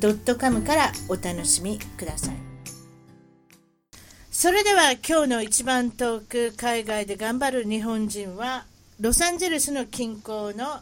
[0.00, 2.36] .com からお楽しみください。
[4.30, 8.66] それでは今日の一番トーク海外で頑張る日本人は
[9.00, 10.80] ロサンゼルスの近郊の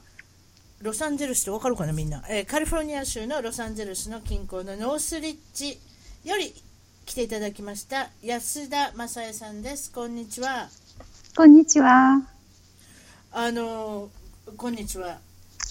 [0.83, 5.79] ロサンゼルスってわかるかなみんな、えー、カリフォルニア州のロサンゼルスの近郊のノースリッジ
[6.25, 6.55] より
[7.07, 9.91] 来ていただきました安田正恵さんです。
[9.91, 10.69] こんにちは。
[11.35, 12.21] こんにちは。
[13.33, 14.11] あの
[14.57, 15.19] こんにちは。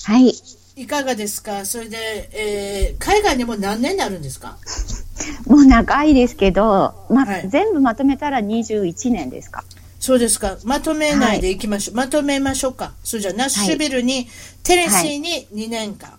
[0.05, 0.34] はい
[0.75, 1.65] いかがですか？
[1.65, 4.57] それで、えー、海外にも何年になるんですか？
[5.47, 9.63] もう長いですけど、まはい、全部まとめたら21年ですか。
[10.00, 10.58] そうですか。
[10.63, 11.95] まとめないでいきましょう。
[11.97, 12.94] はい、まとめましょうか。
[13.03, 14.27] それじゃナッシュビルに、はい、
[14.63, 16.13] テネシーに2年間。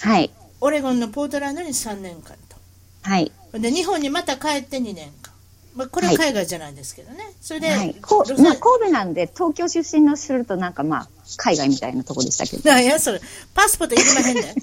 [0.00, 0.30] はい。
[0.62, 2.56] オレゴンのポートランドに3年間と。
[3.02, 3.30] はい。
[3.54, 5.32] で、日本にまた帰って2年間。
[5.74, 7.18] まあ、これは海外じゃないですけどね。
[7.42, 12.62] それで、はい、こまあ、神戸なんで、東京出身のするとなんかまあ、海外みたいなとこでしたけど。
[12.78, 13.20] いや、それ、
[13.54, 14.54] パスポートいりまへんね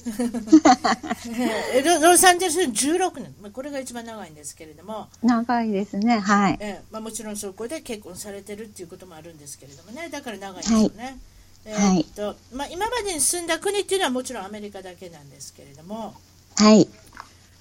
[2.02, 5.08] ロサンゼルス16年、まあ、これが一番長いんですけれども。
[5.24, 6.58] 長いですね、はい。
[6.60, 11.18] えまあ、もちろんそこで結婚されてるっていうこともあるんですけれどもね、だから長いですよね。
[11.66, 16.16] はい、えっと、まあ、今までに住んだ国っていうのはもちろんアメリカだけなんですけれども、
[16.56, 16.88] はい。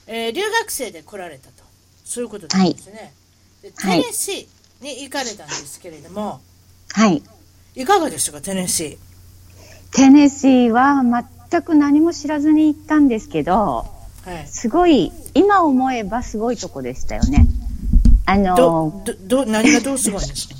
[0.06, 1.64] えー、留学生で来られたと。
[2.04, 2.92] そういうことなんですね。
[2.92, 3.12] はい
[3.62, 6.40] テネシーに行かれたんですけれども、
[6.92, 7.22] はい。
[7.76, 9.96] いかがでしたか、テネシー？
[9.96, 11.02] テネシーは
[11.50, 13.86] 全く何も知らずに行ったんですけど、
[14.24, 17.46] はい、すごい、今思えばすごいとこでしたよね。
[18.24, 20.54] あの、ど、ど、何がどうすごいんですか？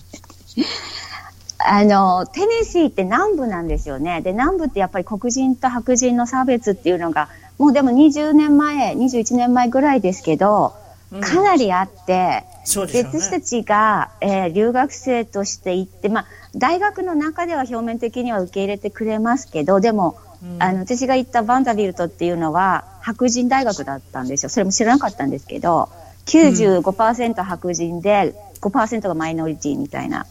[1.69, 4.21] あの、テネシーって南部なんですよね。
[4.21, 7.29] で、南部ってやっぱり黒人と白人の差別っていうのが、
[7.59, 10.75] もうでも20年前、21年前ぐらいですけど、
[11.21, 12.56] かなりあって、うん、
[12.87, 24.51] で、ね、私たちが、えー、留学生として行って、まあ、大学の中では表面的には受け入れてくれますけど、でも、うん、あの、私が行ったバンダビルトっていうのは白人大学だったんですよ。
[24.51, 25.89] それも知らなかったんですけど、
[26.27, 30.27] 95%白人で5%がマイノリティみたいな。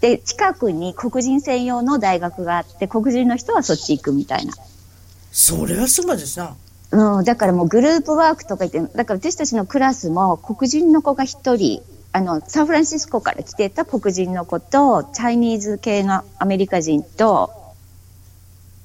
[0.00, 4.52] で、近くに黒人専用の大学があって、黒人の人はそっち行くみたいな。
[5.32, 6.56] それはすごいですな。
[6.92, 11.82] うん、だからもうグループワークとか言って、だから私たちのクラスも黒人の子が一人、
[12.12, 17.50] あの、サンフランシスコから来てた黒人の子と、チャイニーズ系のアメリカ人と、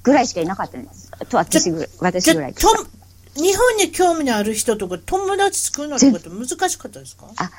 [0.02, 1.10] ぐらいしかいなかったんです。
[1.28, 2.66] と、私ぐらい、私ぐらいと。
[3.34, 7.26] 日本に興味のある人とか、友達作るのとかって難しかったですか？
[7.36, 7.50] あ、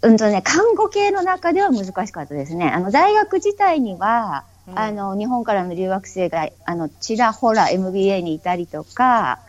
[0.00, 2.70] うんとね、看護系の中では難しかったですね。
[2.70, 9.40] あの、大学自体には、うん、あの、日本からの留学生が、あの、ちらほら MBA にいたりとか、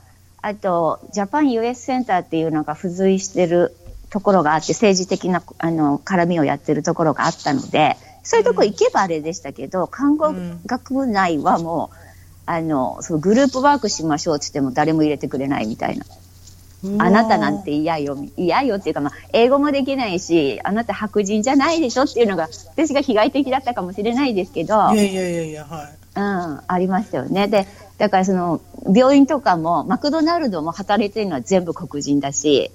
[0.41, 3.75] あと、ジャパン US センターっていうのが付随してる
[4.09, 10.33] ところがあって、政治的な、あの、絡みをやってるところがあったので、そういうとこ行けばあれでしたけど、看護
[10.65, 11.95] 学部内はもう、
[12.45, 16.05] あの、そのグループワークしましょうって言っても誰も入れてくれないみたいな。
[16.97, 25.87] あなたなんて嫌よ、嫌よっていうか、まあ、英語もできないし、あなた白人じゃないでしょっていうのが、私が被害的だったかもしれないですけど、いやいやいやいや、はい。
[26.15, 27.47] うん、ありましたよね。
[27.47, 27.67] で、
[27.99, 28.61] だからその、
[28.95, 32.71] 病院とかも、マクドナルドも働いてるのは全部黒人だし、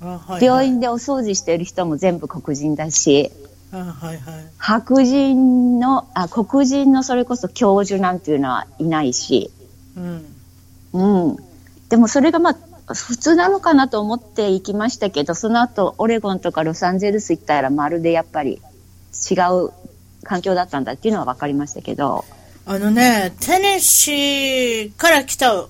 [0.00, 3.32] はいはい、病院でお掃除してる人も全部黒人だし、
[3.72, 4.18] はいはい、
[4.58, 9.50] 白人のあ、黒人のそれこそ教授なんていうのはいないし、
[9.96, 10.26] うん。
[10.92, 11.36] うん。
[11.88, 18.60] でもそれがまあ、普通なのかなと思って行きましたけど、その後、オレゴンとかロサンゼルス行ったらまるでやっぱり
[19.28, 19.70] 違う
[20.22, 22.24] 環境だったんだっていうのは分かりましたけど、
[22.64, 25.66] あのね、テネシーから来た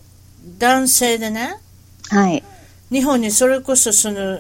[0.59, 1.57] 男性でね、
[2.11, 2.43] はい。
[2.91, 4.39] 日本にそれこそその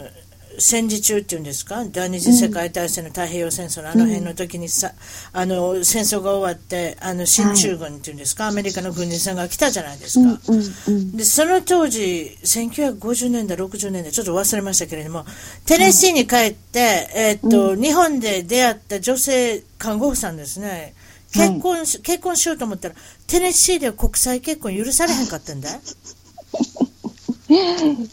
[0.59, 1.83] 戦時中っていうんですか？
[1.87, 4.93] 第二次世界大戦の太平洋戦争のあの辺の時にさ、
[5.33, 15.25] うん、あの戦争が終わってあの進駐軍っていうんですか、はい、アメリカの軍人さんが来たじゃないですか、うんうんうん、でその当時1950年代60年代ちょっと忘れましたけれども
[15.65, 20.95] テネシーに帰って、えー、っと日本で出会った女性看護婦さんですね
[21.33, 22.95] 結婚し、結婚しようと思ったら、
[23.27, 25.71] テネシーでは国際結婚許されへんかったんだ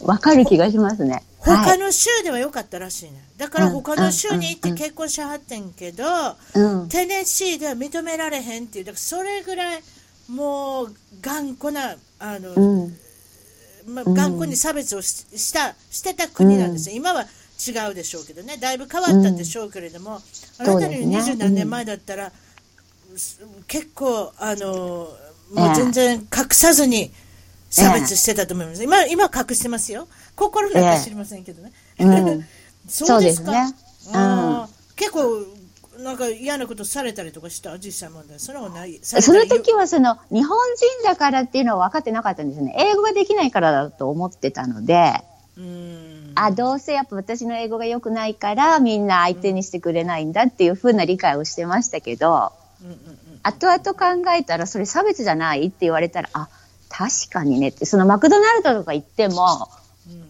[0.02, 1.22] わかる気がしますね。
[1.38, 3.24] 他の州では良かったらしいね。
[3.38, 6.04] だから他の州に行って結婚しはってんけど、
[6.54, 9.82] うん、テネシーでは認められへんっていう、だからそれぐらい
[10.28, 12.96] もう頑固な、あの、うん、
[13.86, 20.20] まあ、学校に差別をししたしてた国なんですよ、今は違うでしょうけどね、だいぶ変わったんでしょうけれども、
[20.58, 22.32] あなたの二十何年前だったら、
[23.66, 25.08] 結構、あの
[25.52, 27.10] もう全然隠さずに
[27.68, 31.72] 差別してたと思います、今今隠してますよ、心なんか知りませんけどね。
[32.88, 33.74] そうですね。
[34.12, 35.44] あ結構
[35.98, 42.74] なんか嫌なことされたりとかした実際問題それはないその時はその日本人だからっていうのは分かってなかったんですよね。
[42.78, 45.22] 英語ができないからだと思ってたので
[45.56, 46.32] うん。
[46.36, 52.50] あどうせやっぱ私の英語が良くないからみんな相手にしてくれないんだっていうふうな理解をしてましたけど、うんうんうん、
[53.42, 56.48] 後々考えたらそれ差別じゃないって言われたらあ
[56.88, 59.68] 確かにねってそのマクドナルドとか行っても、
[60.08, 60.24] うん、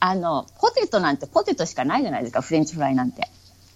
[0.00, 3.28] あのポテトなんてポテトしかないじゃないですかフレンチフライなんて。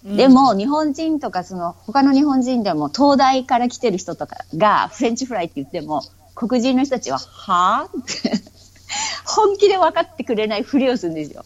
[0.03, 6.01] でも、日本人とか、その、他の日本人でも、東大から来てる人とかが、フレンチフライって言っても、
[6.35, 8.43] 黒人の人たちは、はぁって
[9.25, 11.45] 本気で分かってくれないふりをするんですよ。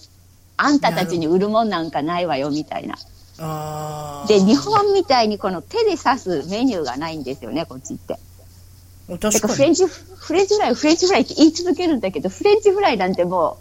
[0.57, 2.95] あんたたちに売るもんなんかないわよ、みたいな。
[4.27, 8.17] で、日本みたいにこの手で刺すメニューがないんですよね、こっちって。
[9.07, 9.53] 確かに。
[9.53, 13.57] フレンチ、フレンチフライ、フレンチフライって言い続けるんだけど、フレンチフライなんても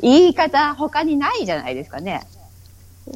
[0.00, 2.26] う、言い方他にないじゃないですかね。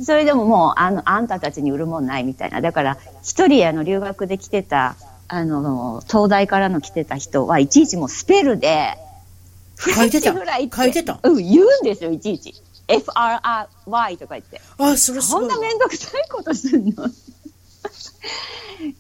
[0.05, 2.61] それでももう、あの、あんたたちに売るもんないみたいな。
[2.61, 4.95] だから、一人、あの、留学で来てた、
[5.27, 8.97] あの、東大からの来てた人は、いちいちもうスペルで、
[9.77, 12.55] 書いてた書いてたうん、言うんですよ、いちいち。
[12.91, 14.61] FRY とか言って。
[14.79, 17.09] あ、それそんなめんどくさいことすんの？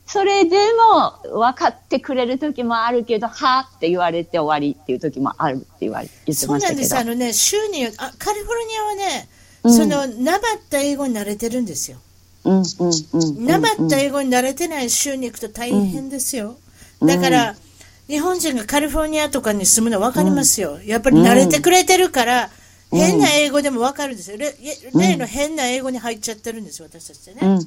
[0.06, 6.66] それでも分かってくれる時もあるけど、はって言われて終わりっていう時もあるって言われ言ってました。
[6.66, 6.96] そうなんです。
[6.96, 9.28] あのね、州にあ、カリフォルニアはね、
[9.62, 11.98] そのなまった英語に慣れてるんですよ。
[13.38, 16.56] なまった英語に慣れてない州に行くと大変ですよ。
[17.02, 17.54] だから、
[18.08, 20.78] 日本人がカリフォルニアとかに住むの分かりますよ。
[20.84, 22.50] やっぱり慣れてくれてるから、
[22.90, 24.38] 変な英語でも分かるんですよ。
[24.38, 27.60] 例の変な英語に入っちゃってるんですよ、私たちってね。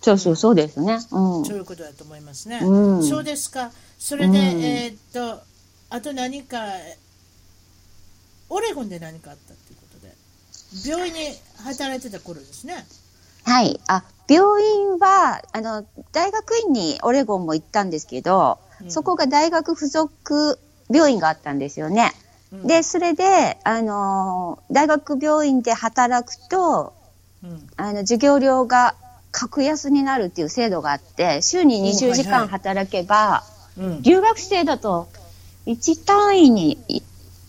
[0.00, 1.00] そうそう、そうですね。
[1.00, 2.60] そういうことだと思いますね。
[3.02, 3.70] そうですか。
[3.98, 5.40] それで、えっと、
[5.90, 6.64] あと何か、
[8.48, 9.80] オレゴンで何かあったっていう
[10.86, 11.20] 病院に
[11.64, 12.86] 働いてた頃ですね。
[13.44, 13.80] はい。
[13.88, 22.12] あ、病院は、あの、大学院にオレゴンも行ったんですけど、うん、そこが大学附属病院があったんですよね。
[22.52, 26.92] うん、で、それで、あの、大学病院で働くと、
[27.42, 28.94] うん、あの、授業料が
[29.32, 33.44] 格安になるっていう制度があって、週に20時間働けば、
[34.02, 35.08] 留学生だと
[35.66, 36.78] 1単位に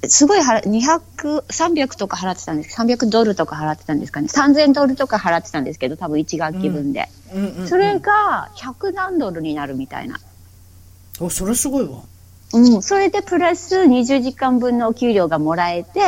[0.07, 2.79] すごい払、200、300とか払ってたんです。
[2.79, 4.27] 300ドルとか払ってたんですかね。
[4.27, 7.07] 3000ドルとか払ってたんですけど、多分1学期分で。
[7.33, 10.19] うんうんうんうん、それが100何ドルになるみたいな。
[11.19, 12.01] お、それすごいわ。
[12.53, 12.81] うん。
[12.81, 15.99] それでプラス20時間分のお給料がもらえて、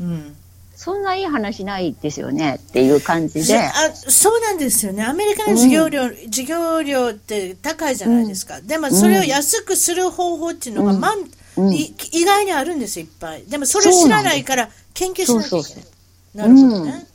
[0.00, 0.36] うん。
[0.76, 3.58] そんないい話ないですよねっていう感じで。
[3.58, 5.04] あそうなんですよね。
[5.04, 8.58] アメリカの授業料、うん、授業料って高いじゃないですか。
[8.58, 11.18] うん、でもそれを安くする方法っていうのが、うん、まん、
[11.56, 11.94] うん、意
[12.26, 13.44] 外にあるんですよ、いっぱい。
[13.44, 15.84] でもそれ知らないから研究しなきゃいけない。
[16.34, 17.06] なるほどね。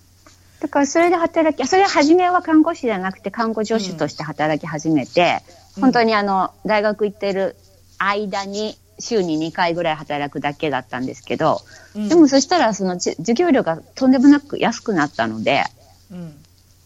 [0.59, 5.44] だからそれで働き、それ初めは看護師じゃなくて看護助手として働き始めて、
[5.79, 7.56] 本当にあの、大学行ってる
[8.03, 11.62] 間に週に2回ぐらい働くだけだったんですけど、
[11.95, 15.64] うん、でもそしたらその授業料がとんでもなく安くなったので、
[16.11, 16.33] うん、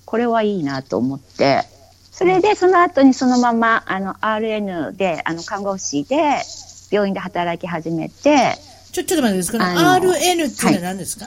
[0.06, 1.64] これはいいなと思って、
[2.12, 6.42] それでその後にそのままあの RN で、あの看護師で
[6.92, 8.56] 病院で働き始めて、
[8.96, 11.26] ちょ、ちょっと待ってですか、ね、RN っていうのは何ですか、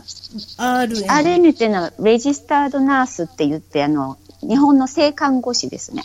[0.57, 1.07] はい、?RN。
[1.07, 6.03] RN っていうのは、レジスタードナースって言って、あの、日本の性看護師ですね。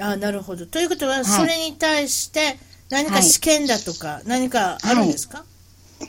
[0.00, 0.66] あなるほど。
[0.66, 2.58] ということは、それに対して、
[2.90, 5.46] 何か試験だとか、はい、何かあるんですか、はい、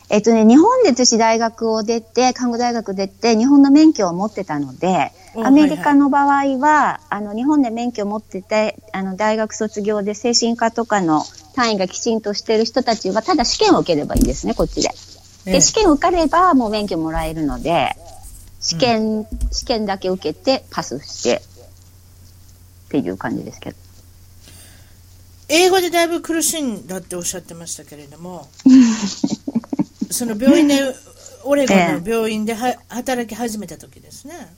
[0.09, 11.23] えっとね、日本で私大学を出て、看護大学出て、日本の免許を持ってたので、アメリカの場合は、はいはい、あの、日本で免許を持ってて、あの、大学卒業で精神科とかの
[11.55, 14.89] 単位がきちんとしている人たちは、ただ試験を受ければいいですね、こっちで。
[15.45, 17.95] で、試験受かれば、もう免許もらえるので、
[18.61, 21.41] 試験、うん、試験だけ受けて、パスして、
[22.87, 23.88] っていう感じですけど。
[25.49, 28.47] 英語でだいぶ苦しいんだっておっしゃってましたけれども
[30.11, 30.95] その病院で
[31.43, 34.53] オレゴンの病院では、働き始めた時ですね。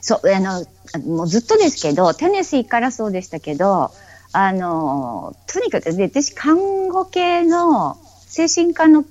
[0.00, 0.64] そうあの
[1.04, 3.92] もうずっとですけどテネシーからそうでしたけど
[4.32, 9.04] あのとにかく私看護系の精神科の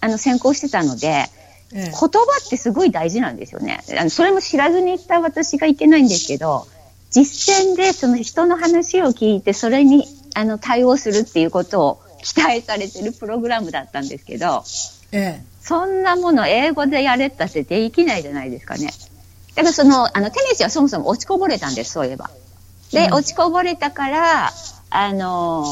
[0.00, 1.30] あの専攻してたので、え
[1.72, 2.08] え、言葉
[2.44, 3.80] ってすごい大事なんですよね。
[3.96, 6.66] あのそれも知らずに行った私がいけないんですけど
[7.10, 10.06] 実践でその人の話を聞いてそれに
[10.38, 14.62] あの対応するっていうことを期待されてるプログラムだったんですけど、
[15.10, 15.44] ええ。
[15.60, 18.92] そんなもの英語でやれったってできないじゃないですかね。
[19.56, 22.30] だからその、あの、テニスはそもそも落ちこぼれたんです、そういえば。
[22.92, 24.52] で、うん落ちこぼれたから、
[24.90, 25.66] あの、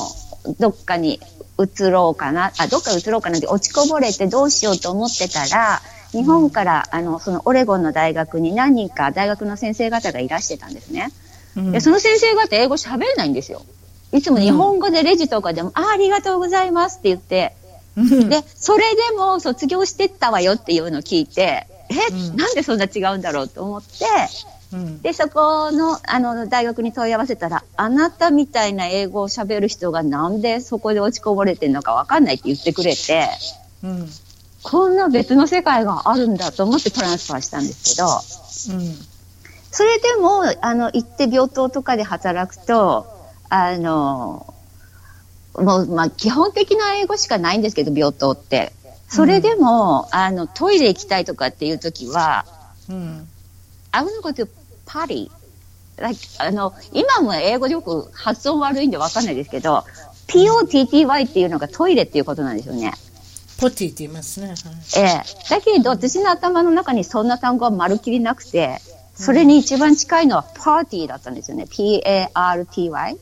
[0.58, 1.20] どっかに
[1.60, 5.80] 移ろうかな、あ、どっか移ろうかなって落ちこぼれてどうしようと思ってたら、
[6.10, 11.12] 日本から、あの、そのオレゴンの大学に何人か大学の先生方がいらしてたんですね。
[11.56, 13.64] うんで、その先生方英語喋れないんですよ。
[14.12, 17.54] いつも日本語でレジとかでも、あありがとうございますって言って、
[17.96, 18.28] うん。
[18.28, 22.36] で、それでも卒業してったわよっていうのを聞いて、え、うん。
[22.36, 24.04] なんでそんな違うんだろうと思って、
[24.72, 25.02] うん。
[25.02, 33.28] で、そこの、あの、大学に問い合わせたら、あなたみたいな英語を喋る人がなんでそこで落ちこぼれてんのかわかんないって言ってくれて、
[33.82, 34.08] うん。
[34.62, 38.06] こんな別の世界があるんだと思ってトランスファーしたんですけど、
[38.76, 38.94] うん。
[39.70, 43.06] それでも、あの、行って病棟とかで働くと、
[43.48, 44.54] あの、
[45.54, 48.72] もう、まあ、基本的な英語しかないんですけど、病棟って。
[49.08, 52.44] それでも、あの、トイレ行きたいとかっていう時は、
[52.88, 53.28] うん。
[53.92, 54.48] I wanna go to
[54.86, 55.30] party.
[55.96, 59.84] Like, あの、今も英語でよく発音悪いんでわかんないですけど、
[60.28, 62.92] POTTY っていうのがトイレっていうことなんですよね。
[63.58, 64.48] ポティって言いますね。
[64.48, 64.56] はい
[64.96, 65.22] ええ。
[65.48, 68.80] だけど、私の頭の中にそんな単語はまるっきりなくて、
[69.14, 71.66] それに一番近いのはパーティーだったんですよね。
[71.70, 73.18] P-A-R-T-Y。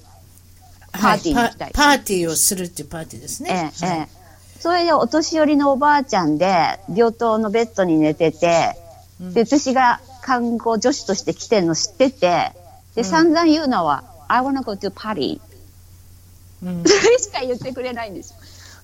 [1.01, 1.69] パーティーに行きたい。
[1.69, 3.73] はパパーティーをするっていうパーティーですね。
[3.83, 4.25] ええ、ええ。
[4.61, 8.77] それでお年寄りのおばあちゃんで、病棟のベッドに寝てて、
[9.21, 9.35] うん。
[9.35, 12.53] で、私が看護助手として来てるの知ってて、
[12.95, 13.05] で、うん。
[13.05, 15.41] 散々言うのは、I wanna go to party.
[16.63, 16.83] うん。
[16.89, 18.37] それしか言ってくれないんですよ。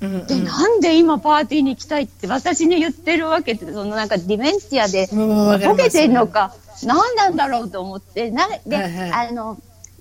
[0.03, 9.29] うんで、なんで今パーティーに行きたいって私に言ってるわけって、そのなんかディメンティアでボケてんのか、何なんだろうと思って、なで、はいはい。
[9.29, 9.59] あの、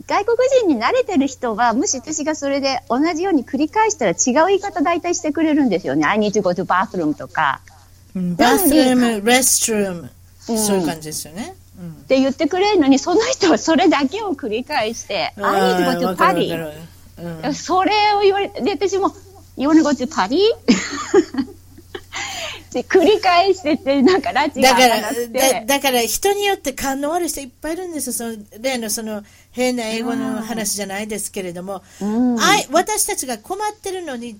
[0.08, 6.06] 外国人に慣れてる人は、もし私がそれで同じように繰り返したら違う言い方大体してくれるんですよね。
[6.06, 7.62] I need to go to bathroom とか。
[8.16, 10.12] うんバスルーム、レストルーム、
[10.50, 11.54] うんそういう感じですよね。
[11.80, 16.52] うんって言ってくれるのに、その人はそれだけを繰り返して、I need to あ go ー to わかる party.
[16.60, 19.14] わかるうんそれを言われて、で、私も、
[19.58, 20.40] You wanna go to party?
[22.74, 25.64] で 繰り返してて、なんか拉致がだからだ、て。
[25.68, 28.14] だから人によって勘の悪い人いっぱいいるんですよ。
[28.14, 34.38] その例のその変な英語の話じゃないですけれども、うんあい私たちが困ってるのに違う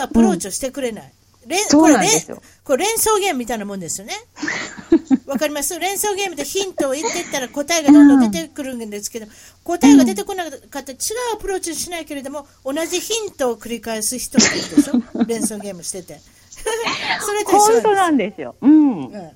[0.00, 1.12] アプローチをしてくれない。
[1.70, 1.94] これ
[2.64, 4.12] これ連想ゲームみたいなもんですよね。
[5.26, 5.78] わかります？
[5.78, 9.26] 連想ゲームでヒントを言っていったら答えがどんどん出てくるんですけど、
[9.64, 10.96] 答えが出てこなかったら違う
[11.34, 15.24] アプローチしないけれども、同じヒントを繰り返す人がいるでしょ？
[15.26, 16.20] 連想ゲームしてて。
[17.24, 18.56] それと一緒本当ななんですよ。
[18.60, 19.30] うんうん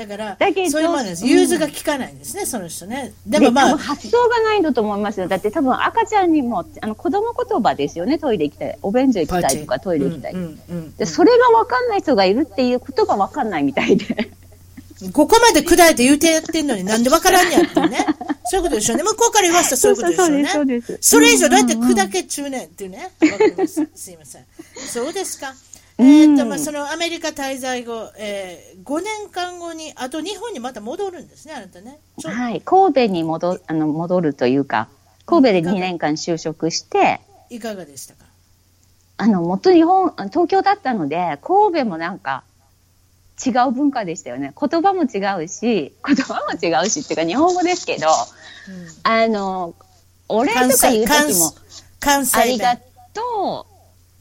[0.00, 3.12] だからだけどそういうもので融通が効かないんですね、その人ね。
[3.26, 5.28] ででもまあ発想がないんだと思いますよ。
[5.28, 8.18] だって多分赤ちゃんにも、あの子供言葉ですよね。
[8.18, 8.78] トイレ行きたい。
[8.80, 10.32] お便所行きたいとかトイレ行きたい。
[10.32, 14.30] うんうんうんで、それが分かんない人がいるっていうことが分かんないみたいで。
[15.12, 18.06] ここまで砕いて言うてやってんのになんでわからんやってね。
[18.44, 19.02] そういうことでしょうね。
[19.02, 20.48] 向こうから言わせたらそういうことでしょうね。
[20.48, 23.10] そうですそれ以上どうやって砕け中年っていうね。
[23.94, 24.46] すいません。
[24.76, 25.54] そうですか。
[26.00, 31.98] えっと、まあ、そのアメリカ滞在後、えー、5年間後に、あと日本にまた戻るんですね、あなたね。
[32.24, 32.60] はい。
[32.62, 34.88] 神戸に戻あの戻るというか、
[35.26, 38.24] 神戸で2年間就職して、いかがでしたか？
[39.18, 42.44] あの、元日本、あ東京だったので、神戸もなんか、
[43.44, 44.52] 違う文化でしたよね。
[44.58, 48.06] 言葉も違うし、言葉も違うしっていうか日本語ですけど、
[49.02, 49.74] あの、
[50.28, 51.52] お礼とか言う時も、
[51.98, 52.76] 関西弁ありが
[53.14, 53.69] とう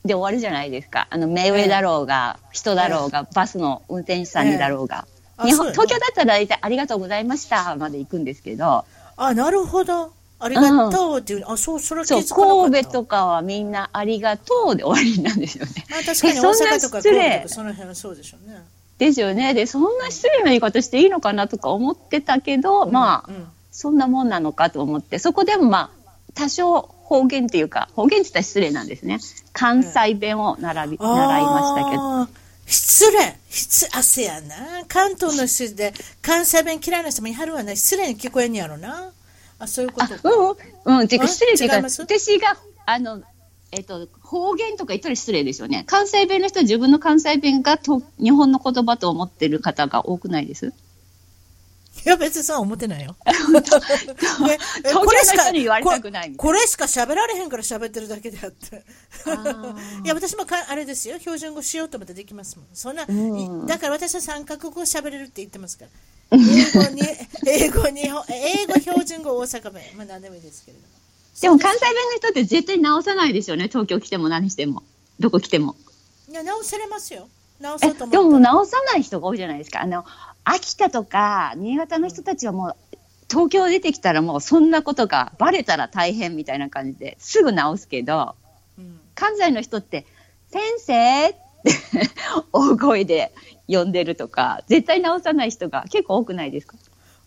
[0.10, 1.08] で終わるじゃないですか。
[1.10, 5.06] あの、目上だろうが、人だろうが、バスの運転手さんにだろうが。
[5.44, 8.84] 日本ええあそう東京だったら大体ありがとうございましたまで行くんですけど、
[9.16, 10.12] あ、なるほど。
[10.40, 15.72] ありがとうっていう、あ、そう、それそう、神戸とかはみんなありがとうで終わりなんですよね。
[15.90, 18.62] まあ、確かに大えそんな阪とか神戸その辺はそうでしょうね。
[18.98, 19.54] ですよね。
[19.54, 29.20] で、そんな失礼な言い方していいのかなとか思ってたけど、まあ、うんそんなもんなのかと思って、そこでもまあ、多少方言っていうか、方言って言ったら失礼なんですね。
[29.52, 32.28] 関西弁を習び、習いましたけど。
[32.68, 33.36] 失礼。
[33.50, 34.86] 失あせやな。
[34.88, 37.76] 関東の人で関西弁嫌いな人もいはるわな。
[37.76, 39.12] 失礼に聞こえんやろな。
[39.58, 43.24] あそういうこあと、うん、うん、てかあ失礼って私が、あの、
[43.72, 45.84] えっと、方言とか言ったら失礼ですよね。
[45.88, 50.74] 関西弁の人は自分の関西弁がと日本の言葉と思ってる方が多くないです？
[52.06, 53.16] いや別にそうは思ってないよ。
[53.26, 53.38] ええ
[54.90, 55.10] 東京の
[55.44, 58.84] 人に言われたくないこれしか喋られへんから喋ってるだけであって。
[60.06, 61.20] いや私もかあれですよ。
[61.20, 62.66] 標準語しようと思ってできますもん。
[62.74, 63.66] そんな、うん。
[63.66, 65.92] だから私は三カ国語喋れるって言ってますから。
[66.32, 66.38] 英
[66.72, 67.02] 語に
[67.48, 69.84] 英語日本英語標準語大阪弁。
[69.96, 70.90] まあ何でもいいですけれども。
[71.42, 73.68] でも関西弁の人って絶対直さないですよね。
[73.68, 74.84] 東京来ても何しても。
[75.20, 75.76] どこ来ても。
[76.30, 77.28] いや直せれますよ。
[77.60, 79.82] 直そうと思でも直さない人が多いじゃないですか。
[79.82, 80.06] あの、
[80.44, 82.76] 秋田とか新潟の人たちはもう、
[83.30, 88.36] 東京出てきたらもうそんなことがバレたら大変みたいな感じですぐ直すけど、
[88.78, 90.06] うん関西の人って、
[90.50, 91.40] 先生って
[92.54, 93.34] 大声で
[93.68, 96.78] 呼んでるとか、絶対直さない人が結構多くないですか？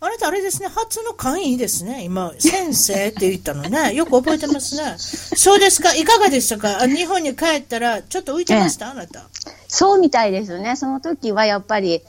[0.01, 2.03] あなたあれですね、発音の勘いいですね。
[2.03, 3.93] 今、先生って言ったのね。
[3.95, 4.95] よく覚えてますね。
[4.97, 5.95] そうですか？
[5.95, 6.81] いかがでしたか？
[6.83, 9.29] あ日本に帰ったら、ちょっと浮いてました、あなた。
[9.69, 10.75] そうみたいですよね。
[10.77, 12.01] その時はやっぱり、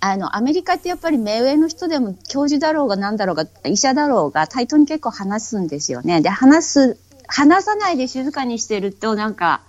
[0.00, 6.20] あの、アメリカってやっぱり目上の人でも教授だろうが何だろうが医者だろうが対等に結構話すんですよね。
[6.20, 9.62] で、話す、話さないで静かにしてるとなんか、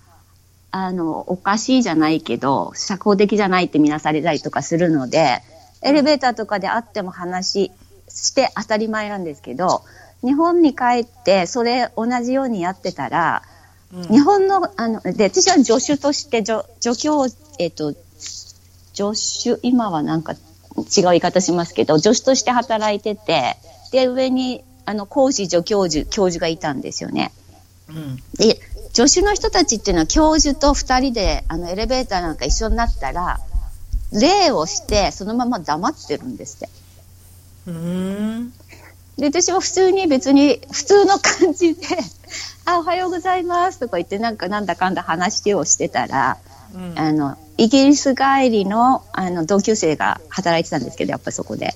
[0.72, 5.42] あの、おかしいじゃないけど、社交的じゃないって見なされたりとかするので、
[5.82, 7.72] エレベーターとかで会っても話
[8.10, 9.84] して当たり前なんですけど、
[10.24, 13.44] 日本に帰ってそれ同じようにやってたら、
[13.94, 17.26] うん日本の、あの、で、私は助手として、助助教、
[17.58, 17.96] えっ、と、
[18.98, 23.56] 助手、今はなんか違う言い方しますけど、助手として働いてて、
[23.92, 27.32] で、上に、あの、講師、助教授、教授がいたんですよね。
[27.90, 28.60] うんで、
[28.94, 33.40] 助手の人たちっていうのは教授と二人で、あの、エレベーターなんか一緒になったら、
[34.12, 36.70] 礼をして、そのまま黙ってるんですって。
[37.68, 37.74] うー
[38.40, 38.54] ん。
[39.18, 41.86] で、私は普通に別に、普通の感じで、
[42.66, 46.57] あ、おはようございますとか言って、なんかなんだかんだ話をしてたら、うん
[46.96, 51.74] あの、イギリス帰りの、あの、同級生が働いてたんですけど、やっぱそこで。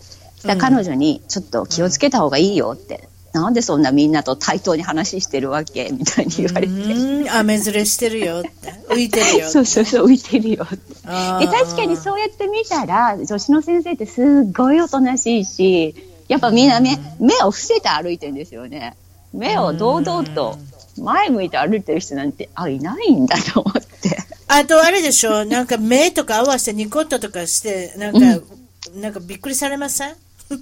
[0.60, 3.07] 彼女に、ちょっと気をつけた方がいいよって。
[3.33, 5.89] なんでそんなみんなと対等に話してるわけ？
[5.89, 6.74] みたいに言われて。
[6.74, 8.50] うーん、雨ずれしてるよって。
[8.93, 9.50] 浮いてるよ。
[9.50, 10.75] そうそうそう、浮いてるよって。
[10.75, 15.95] で、確かにそうやって見たら、女子の先生ってすっごいおとなしいし、
[16.27, 18.98] やっぱみんな目目を伏せて歩いてるんですよね。
[19.33, 20.57] 目を堂々と
[20.98, 24.17] 前向いて歩いてる人なんて、あ、いないんだと思って。
[24.53, 28.43] あとあれでしょ、 なんか目とか合わせてニコッととかして、なんか、
[28.96, 30.15] なんかびっくりされません？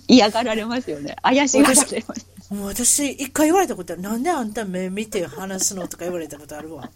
[0.08, 1.16] 嫌がられますよね。
[1.24, 2.26] 怪しがられます。
[2.54, 4.02] もう私、一回言われたことある。
[4.02, 6.90] なんであんた目見て話すのとか言われたことあるわ。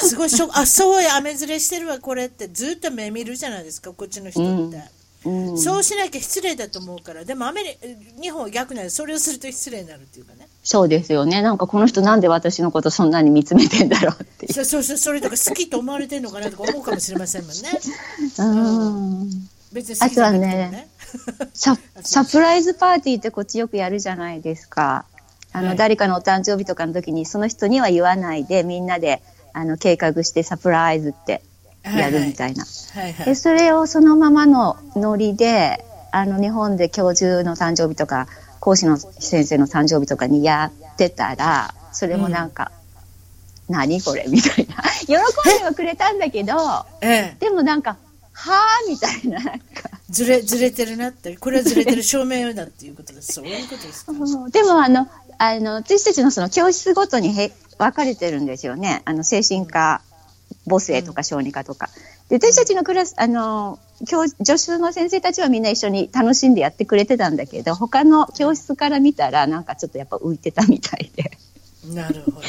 [0.00, 0.52] すごいショック。
[0.58, 2.48] あ、そうや、雨ずれしてるわ、これって。
[2.48, 4.80] ずっと目見るじゃないですか、こっちの人って。
[5.24, 7.24] うん、そうしなきゃ失礼だと思うから。
[7.24, 8.96] でもアメリ、日本は逆なんです。
[8.96, 10.48] それをすると失礼になるっていうかね。
[10.66, 11.42] そうですよね。
[11.42, 14.52] なんかこの人なんで私のことそんなに見つめてんだろうって。
[14.52, 17.70] そう そうそれとか好きと思われてるのかなとか思うかもしれませんもんね。
[18.36, 20.88] うん別に好きじゃなくてもねあとはね。
[21.54, 25.04] サ サプライズパーティーってこっちよくやるじゃないですか。
[25.52, 31.42] あの、はい誰かのお誕生日とかの時にその人には言わないでみんなであの計画してサプライズって
[31.84, 32.64] やるみたいな。
[32.64, 33.34] はいはいで、。
[33.36, 38.26] それをそのままのノリで、あの、日本で教授の誕生日とか、
[38.66, 42.72] 講師の先生の誕生日とかにやってたら、それもなんか、
[43.68, 44.82] 何これみたいな。
[45.06, 46.54] 喜んではくれたんだけど、
[47.00, 47.36] ええ。
[47.38, 47.96] でもなんか、
[48.32, 49.88] はぁみたいな、なんか。
[50.10, 51.36] ずれ、ずれてるなって。
[51.36, 53.34] これはずれてる証明だっていうことです。
[53.34, 54.12] そういうことですか？
[54.50, 55.06] でもあの、
[55.38, 59.02] あの、私たちのその教室ごとにへ分かれてるんですよね。
[59.04, 60.02] あの、精神科、
[60.68, 61.88] 母性とか小児科とか。
[62.28, 71.30] で、私たちのクラス、あの、教助手の先生たちはみんな一緒に楽しんでやってくれてたんだけど、他の教室から見たらなんかちょっとやっぱ浮いてたみたいで。
[71.94, 72.38] なるほど。
[72.38, 72.42] っ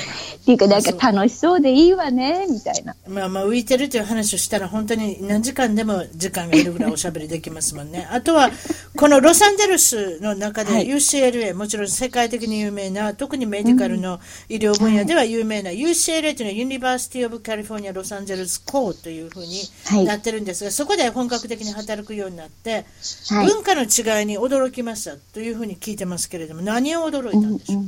[0.45, 2.95] ていうかなんか楽しそうでいいわね、みたいな。
[3.08, 8.08] まあまあ浮いてるという話をしたら本当に何時間でも時間がいるぐらいおしゃべりできますもんね。
[8.12, 8.50] あとは
[8.95, 10.88] このロサンゼルスの中ではい。
[10.88, 14.19] UCLA、もちろん世界的に有名な特にメディカルの
[14.50, 20.06] 医療分野では有名な UCLA というのはユニバーシティ・オブ・カリフォルニア・ロサンゼルス校というふうにはい。
[20.06, 22.86] なってるんですが、そこで本格的に働くようになって、
[23.30, 23.47] はい。
[23.47, 27.84] 文化の違いに驚きましたというふうに聞いてますけれども何を驚いたんでしょう、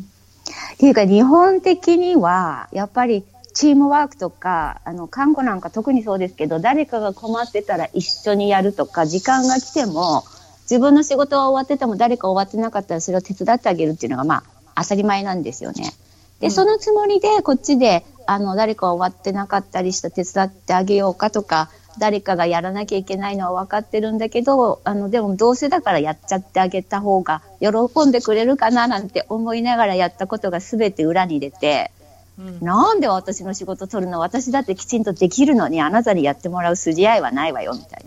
[0.73, 10.23] っていうか日本的にはやっぱりチームワークとかあの看護なんか特にそうですけど誰かが困ってたら一緒にやるとか時間が来ても
[10.63, 14.43] 自分の仕事は終わってても誰か終わってなかったらそれを手伝ってあげるっていうのがま
[14.75, 15.93] あ当たり前なんですよね。
[16.39, 31.91] で、うんそのつもりでこっちであの誰か終わってなかったりしたら手伝ってあげようかとか誰かがやらなきゃいけないのは分かってるんだけどあのでもどうせだからやっちゃってあげた方が喜んでくれるかななんて思いながらやったことが全て裏に出て
[32.39, 34.19] うんなんで私の仕事取るの？
[34.19, 38.05] 私だってきちんとできるのにあなたにやってもらう筋合いはないわよみたい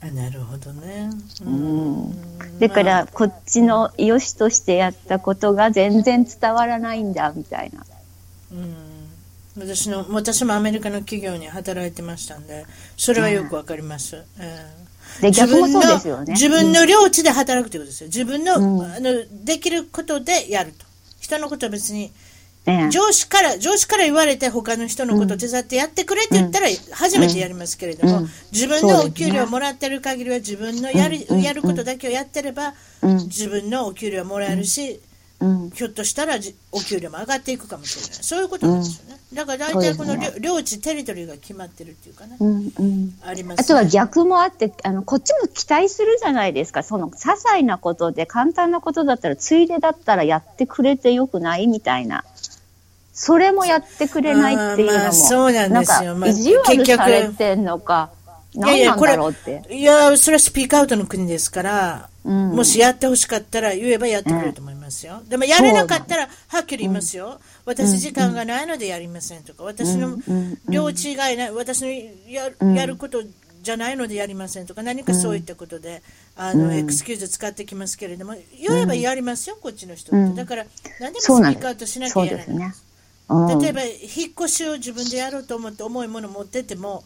[0.00, 0.08] な。
[0.08, 1.10] あなるほどね。
[1.44, 7.84] うんだからこっちの良しとしてやったことが全然伝わらないんだみたいな。
[8.52, 8.87] うん
[9.58, 12.66] 私の私もアメリカの企業に働いてましたんで
[12.96, 14.66] それはよくわかります、え
[15.20, 15.22] え。
[15.22, 16.32] で逆もそうですよね。
[16.32, 18.06] 自分の領地で働くということですよ。
[18.08, 18.82] 自分の,、うん。
[18.82, 20.86] あのできることでやると。
[21.20, 22.12] 人のことは別に
[22.90, 35.00] 上司から、上司から言われて他の人のこと手伝ってやってくれって言ったら初めてやりますけれども、自分のお給料をもらってる限りは自分のやる,、やることだけをやってれば、自分のお給料もらえるし、
[35.72, 36.34] ひょっとしたら
[36.72, 38.24] お給料も上がっていくかもしれない。
[38.24, 39.20] そういうことなんですよね。
[39.32, 42.36] だから大体この領地、テリトリーが決まってるっていうかね。
[42.40, 46.82] うんうん、あります、ね、あとは逆もあって、あの、こっちも期待するじゃないですか。
[46.82, 52.24] その、些細なことで簡単なことだったら、ついでだったらやってくれてよくないみたいな。
[53.12, 54.98] それもやってくれないっていうのも。
[55.04, 56.16] まあ、そうなんですよ。
[56.16, 58.10] まあ、意地悪されてんのか。
[58.54, 59.14] いやいや、これ、
[59.70, 65.18] いや、それはスピークアウトの国ですから、うん、もしやってほしかったら言えばやってくれると思いますよ。
[65.22, 67.40] うん、でもやれなかったら、はっきり言いますよ。
[67.64, 70.18] 私時間がないのでやりませんとか、私の
[70.68, 71.88] 領地がない、私の
[72.28, 73.22] ややること
[73.62, 76.02] じゃないのでやりませんとか、何かそういったことで、
[76.36, 80.36] あの、エクスキューズ使ってきますけれども、言えばやりますよ、こっちの人って。
[80.36, 80.66] だから、
[81.00, 82.46] 何でもスピークアウトしなきゃいけない。
[83.60, 87.04] 例えば、引っ越しを自分でやろうと思って重いもの持ってても、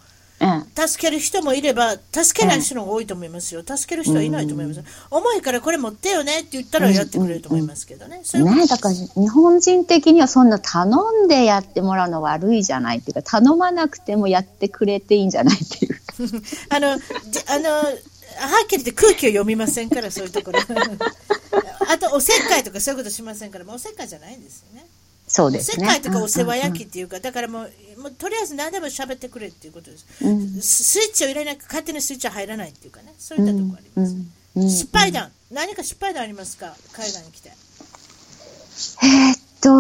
[0.75, 3.63] 助ける人もいれば、助けない人の方が多いと思いますよ。
[3.65, 4.83] 助ける人はいないと思います。
[5.11, 8.23] 重いからこれ持ってよねって言ったらやってくれると思いますけどね。
[8.35, 16.01] うねだから日本人的にはそんな頼んでやってもらうの悪いじゃないっていうか、頼まなくてもやってくれていいんじゃないっていう。
[16.71, 16.93] あの、
[17.47, 20.59] あの、はっきり言って空気を読みませんから、そういうところ。
[21.89, 24.87] あと、おせっかいとかそういうことしませんから、もうおせっかいじゃないんですよね。
[25.35, 25.87] そうですね。
[25.87, 30.05] 世界とかお世話焼きっていうか、だからもう、もうとりあえず何でも喋ってくれっていうことです。
[30.21, 34.13] うん、スイッチを入れなく勝手にスイッチは入らないっていうかね、そういったところあります。
[34.13, 36.77] うんうん、失敗談、何か失敗談ありますか？
[36.93, 37.49] 海外に来て。
[37.49, 39.71] えー、っと、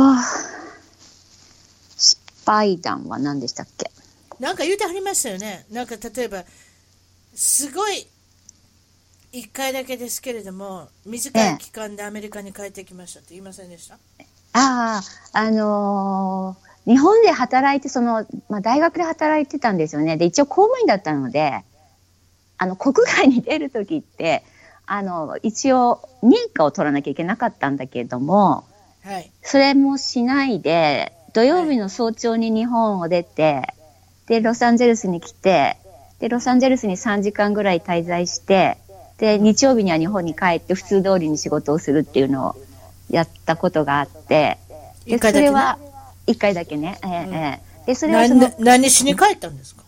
[1.99, 3.91] 失敗談は何でしたっけ？
[4.41, 5.67] なんか言うてはりましたよね。
[5.71, 6.45] なんか例えば、
[7.35, 8.07] すごい、
[9.35, 20.17] 1回だけですけれども、短い期間でアメリカに帰ってきましたって言いませんでした、ええああ、あのー、日本で働いて、その、まあ、大学で働いてたんですよね。
[20.17, 21.65] で、一応公務員だったので、
[22.59, 24.45] あの、国外に出るときって、
[24.87, 28.65] あの、一応、認可を取らなきゃいけなかったんだけれども、
[29.03, 29.31] はい。
[29.43, 33.75] それもしないで、土曜日の早朝に日本を出て、
[34.27, 35.77] で、ロサンゼルスに来て、
[36.19, 38.79] で、ロサンゼルスに3時間ぐらい滞在して、
[39.19, 42.57] で、日曜日には日本に帰って普通通りに仕事をするっていうのを
[43.12, 44.59] やったことがあって、
[45.07, 45.79] でそれは
[46.27, 46.98] 1回だけね。
[47.05, 49.83] えー、えー、でそれはその何しに帰ったんですか？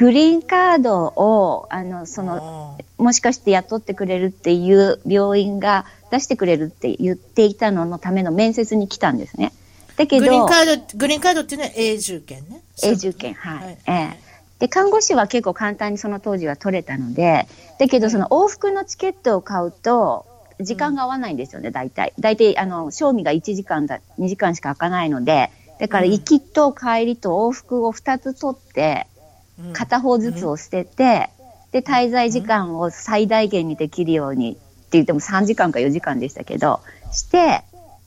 [0.00, 9.52] グリーンカードを、あの、その、もしかして雇ってくれるっていう病院が出してくれるって言っていたののための面接に来たんですね。
[9.98, 12.62] だけど、グリーンカード、グリーンカードっていうのは永住権ね。
[12.82, 13.58] 永住権、はい。
[13.58, 17.46] はい、ええー、で、看護師は結構簡単にその当時は取れたので、
[17.78, 20.24] だけどその往復のチケットを買うと、
[20.60, 22.12] 時間が合わないんですよね、大体。
[22.18, 29.06] 大体、あの、賞味が1時間だ、2時間しか開かないので、だから行きと帰りと往復を2つ取って、
[29.72, 31.30] 片方ずつを捨てて、
[31.72, 34.60] で、滞在時間を最大限にできるようにって
[34.92, 36.80] 言っても3時間か4時間でしたけど、
[37.12, 37.62] して、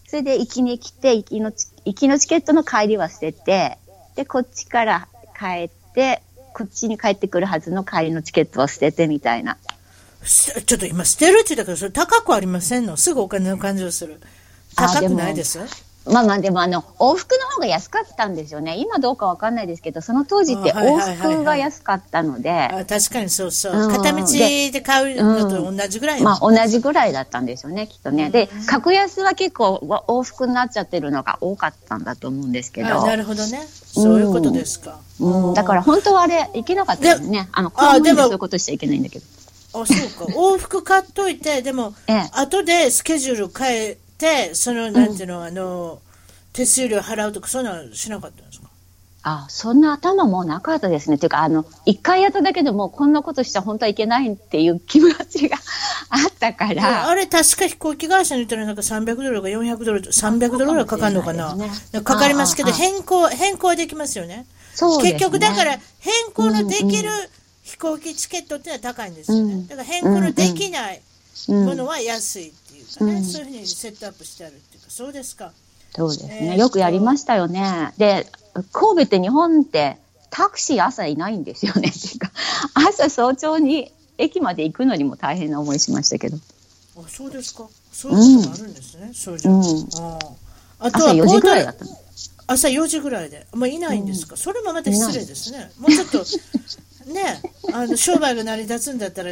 [0.08, 1.52] それで行きに来て、行きの、
[1.86, 3.78] 行きのチケットの帰りは捨てて、
[4.16, 6.22] で、こっちから帰って、
[6.54, 9.58] こっちに帰ってくるはずの帰りのチケットを捨ててみたいな。
[10.23, 12.97] ちょっと今、捨てるって言ったから、それ高くありませんの？
[12.97, 14.19] すぐお金の感じをする。
[14.75, 15.59] 高くないです
[16.05, 18.75] まあまあでもあの往復の方が安かったんですよね。
[18.77, 22.51] 今どうかわかんないですけど、その当時って往復が安かったので。
[22.51, 23.89] あ確かにそうそう。
[23.89, 28.31] 片道で買うのと同じぐらい、うん、まあ同じぐらいだったんですよね、きっとね。
[28.31, 33.05] で、格安は結構往復になっちゃってるのが多かったんだと思うんですけど。
[33.05, 33.62] なるほどね。
[33.65, 34.99] そういうことですか。
[35.21, 37.47] うん、だから本当はあれ、いけなかったですね。
[37.53, 39.25] あの、公務員でそういうことしちゃいけないんだけど。
[39.73, 40.33] あ、そうか。
[40.38, 45.99] 往復買っといて、でも、ええ、後でスケジュール変えて、その、なんていうの、うん、あの、
[46.53, 48.67] 手数料払うとか、そんなのしなかったんですか？
[49.25, 51.15] あ、そんな頭もなかったですね。
[51.15, 55.57] っていうか、あの、一回やっただけでも、こんなことしちゃ本当はいけないっていう気持ちが
[56.09, 57.07] あったから。
[57.07, 61.55] あれ、確か飛行機会社に言ったら、なんか300ドルか400ドル、300ドルぐらいかかるのかな？
[61.55, 61.69] ね、
[62.03, 64.45] かかりますけど、変更、変更できますよね。
[64.75, 66.99] そう、ね、結局、だから、変更のできる、うんうん
[67.73, 69.53] 飛行機チケットっていうのは高いんですよね。
[69.53, 71.01] うん、だから変更のできない
[71.47, 75.51] ものは安いっていうかね、うん、そういうふうにセットアップしてあるっていうか、そうですか。
[75.95, 76.49] そうですね。
[76.51, 77.93] えー、よくやりましたよね。
[77.97, 78.27] で、
[78.71, 79.97] 神戸って日本って
[80.29, 81.89] タクシー朝いないんですよね。
[81.89, 82.31] っていうか、
[82.75, 86.38] 朝早朝に駅まで行くのにも大変な思いしましたけど。
[86.97, 87.67] あ、そうですか。
[87.91, 89.07] そういうことがあるんですね。
[89.07, 90.19] うん、そうじゃ、うん、あ
[90.77, 91.91] あとは朝4時ぐらいだったの。
[92.45, 93.47] 朝4時ぐらいで。
[93.53, 94.38] まあ、いないんですか。
[94.38, 95.71] それもまた失礼ですね。
[95.79, 96.23] もうちょっと
[97.08, 97.42] ね
[97.74, 99.32] あの商売が成り立つんだったら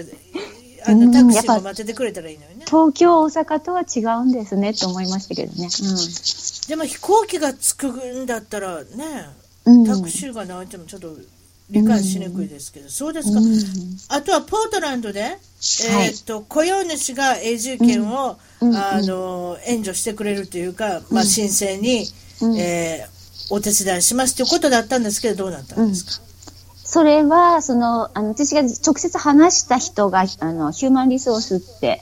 [0.85, 2.65] あのタクシーも待っててくれたらいいのにね。
[2.65, 5.69] 東京、大阪とは違うんですねって思いましたけどね。
[6.67, 7.87] でも飛行機が着く
[8.23, 8.85] んだったらね、
[9.65, 9.85] うん。
[9.85, 11.15] タクシーがないってもちょっと
[11.69, 13.47] 理解しにくいですけど、そうですか、うん。
[14.09, 18.75] あとはポートランドで、えーっと雇用主が永住権を、うん。
[18.75, 22.07] あの援助してくれるというか、まあ、申請に、
[22.41, 22.57] うん。
[22.57, 23.21] えー
[23.53, 26.23] お手伝いしますということだったんですけど、どうなったんですか、
[26.91, 32.01] それは、その、あの、私が直接話した人が、あの、ヒューマンリソースって、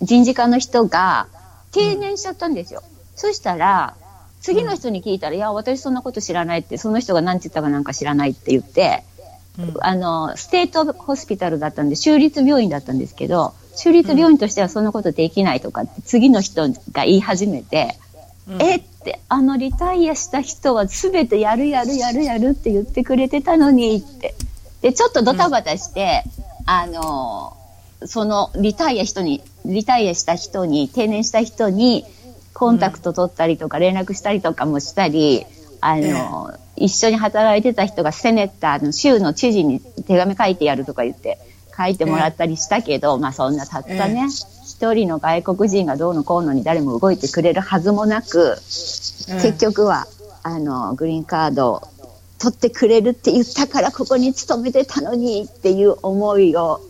[0.00, 1.26] 人事課の人が
[1.72, 2.82] 定年しちゃったんですよ。
[3.16, 3.94] そしたら、
[4.40, 9.04] 次の人に聞いたら、いや、私そんなこと知らないって、その人が何て言ったかなんか知らないって言って、
[9.58, 17.98] うんあの、ステートホスピタルだったんで、州立病院だったんですけど、州立病院としてはそんなことできないとかって、次の人が言い始めて、
[18.48, 18.62] うん。
[18.62, 24.34] えって、あのリタイアした人は全てやるやるやるやるって言ってくれてたのにって。
[24.80, 26.24] で、ちょっとドタバタして、
[26.66, 27.56] あの、
[28.04, 32.04] そのリタイア人に、リタイアした人に、定年した人に、
[32.54, 35.46] コンタクト取ったりとか連絡したりとかもしたり、
[35.80, 41.38] あの、一緒に働いてた人がセネッターの州の知事に手紙書いてやるとか言って
[41.82, 44.28] 書いてもらったりしたけど、まあそんなたったね、
[44.64, 50.06] 一人の外国人がどうのこうのに誰も動いてくれるはずもなく、結局は、
[50.42, 51.82] あの、グリーンカードを
[52.38, 56.80] 取ってくれるって言ったからここに勤めてたのにっていう思いを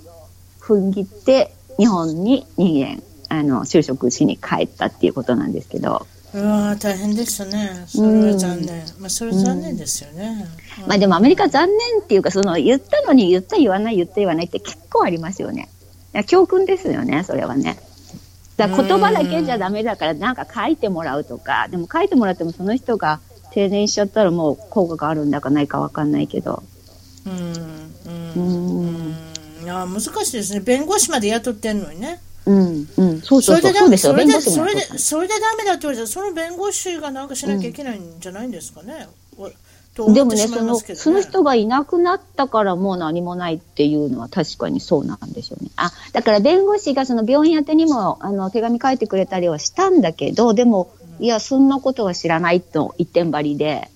[0.60, 10.46] 踏ん切って日本に2年、あの、就職しに帰ったっていうことなんですけど、うわー大変でしたね、それは残念、まあ、それは残念ですよね。
[10.86, 15.68] まあでもアメリカ残念っていうか、その言ったのに言った言わない言った言わないって結構ありますよね。
[16.26, 17.78] 教訓ですよね、それはね。
[18.56, 26.62] だ言葉だけじゃダメだからなんか書いてもらうとか、でも書いてもらってもその人が定年しちゃったらもう効果があるんだかないかわかんないけど。
[27.26, 29.14] うんうんううんん
[29.62, 32.20] いや難しいですね、弁護士まで雇ってんのにね。
[32.46, 33.60] うん、うん、そうそそう。
[33.60, 39.08] そうれでだそうですよ、それで弁護士もそれでそれでダメだって言われたら、その弁護士がなんかしなきゃいけないんじゃないんですかね？
[39.36, 39.50] お
[39.94, 45.70] と思ってでもね、その、その人がいなくなったからもう何もないっていうのは確かにそうなんでしょうね。
[45.76, 53.90] あ、だから弁護士がその病院宛てにも、あの、手紙書いてくれたりはしたんだけど、でも、いや、そんなことは知らないと一点張りで、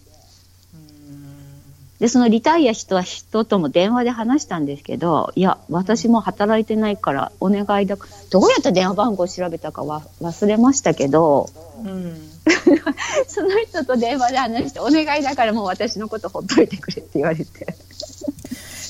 [1.99, 7.97] で、そのリタイアした人とも電話で話したんですけど、いや、私も働いてないからお願いだ。
[8.31, 11.49] どうやって電話番号を調べたかは忘れましたけど、
[11.85, 12.33] うん
[13.27, 17.67] その人と電話で話して、お願いだからもう私のことほっといてくれって言われて。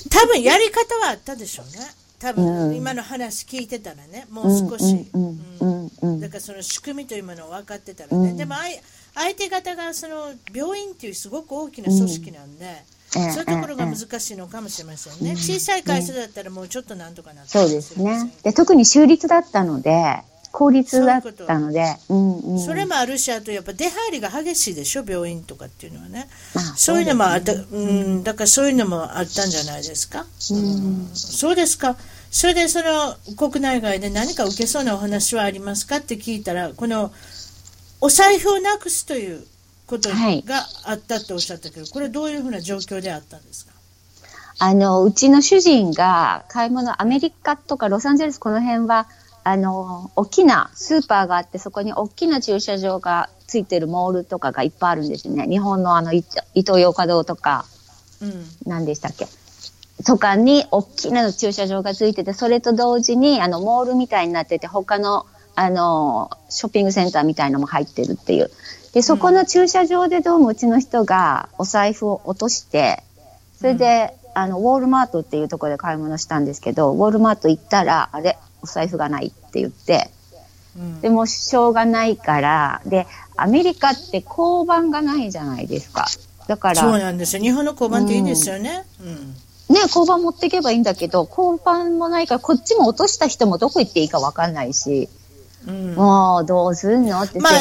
[0.09, 1.85] 多分やり方はあったでしょうね。
[2.19, 2.35] 多うん
[2.69, 5.07] 分今の話聞いてたらね、もう少し。
[5.13, 8.75] うんうんうんうんだからその仕組みというものを分かってたらね、うんでも相
[9.15, 18.31] 相手方がその病院っていうすごく大きな組織なんで、ええそういうところが難しいのかもしれませんね、小さい会社だったらもうちょっとなんとかなってそうですね。
[18.43, 20.17] で、特に州立だったので、
[20.51, 21.97] 公立だったので。
[22.65, 26.27] それもあるし、あとやっぱ出入りが激しいでしょ、病院とかっていうのはね。
[26.55, 30.25] まあそういうのもあった、うん、だからそういうのもあったんじゃないですか？
[30.51, 31.95] うんそうですか。
[32.31, 35.97] それでその国内外で何か受けそうなお話はありますか？
[35.97, 37.11] って聞いたら、この
[38.01, 39.45] お財布をなくすという
[39.87, 43.71] ことはいがあったとおっしゃったけど、これどういうふうな状況であったんですか？
[44.59, 49.07] あの、うちの主人が買い物、アメリカとかロサンゼルスこの辺は、
[49.43, 55.45] あの、大きなスーパーがあって、そこに大きな駐車場がついてるモールとかがいっぱいあるんですね。
[55.47, 57.65] 日本のあの、イイトーヨーカドーとか、
[58.19, 58.45] うん。
[58.65, 59.27] 何でしたっけ？
[60.03, 68.49] とかに大きな駐車場がついてて、それと同時に、あの、モールみたいになってて、他の、あの、ショッピングセンターみたいのも入ってるっていう。
[68.93, 73.03] で、そこの駐車場でどうもうちの人がお財布を落として、
[73.59, 80.09] それで、あの、ウォールマートっていうところで買い物したんですけど、ウォールマート行ったら、あれ、お財布がないって言って、
[80.77, 86.05] うんでもしょうがないから、で、アメリカって交番がないじゃないですか。
[86.47, 87.41] だから、そうなんですよ。
[87.41, 88.85] 日本の交番っていいですよね。
[89.01, 89.35] うん
[89.69, 95.09] ね、交番持っていけばいいんだけど、交番もないから、こっちも落とした人もどこ行っていいかわかんないし、
[95.67, 97.39] うんもうどうすんのって。
[97.39, 97.53] まあ、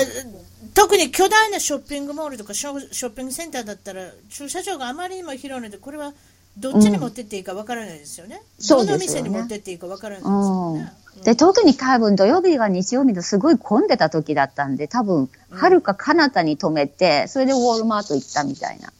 [0.76, 6.12] 特に巨大なショッピングモールとかショッピングセンターだったら駐車場があまりにも広いのでこれは
[6.58, 8.42] どっちに持ってっていいかわからないですよね。
[8.58, 10.92] そうどですよねの店に持ってっていいかわからないですよね。
[11.24, 18.92] で、特に多分土曜日が日曜日のすごい混んでた時だったんで、多分、はるか彼方に止めて、それでウォールマート行ったみたいな。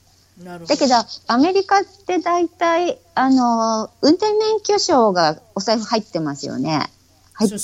[0.43, 0.75] なるほど。
[0.75, 0.95] だけど、
[1.27, 6.91] アメリカって大体、あの、運転免許証がお財布入ってますよね。
[7.39, 7.57] 入って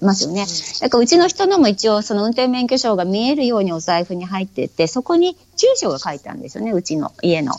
[0.00, 0.46] ますよね。
[0.80, 7.52] だからうちの人のも一応その運転免許証が見えるようにお財布に入ってて、そこに住所が書いてあるんですよね、うちの家の。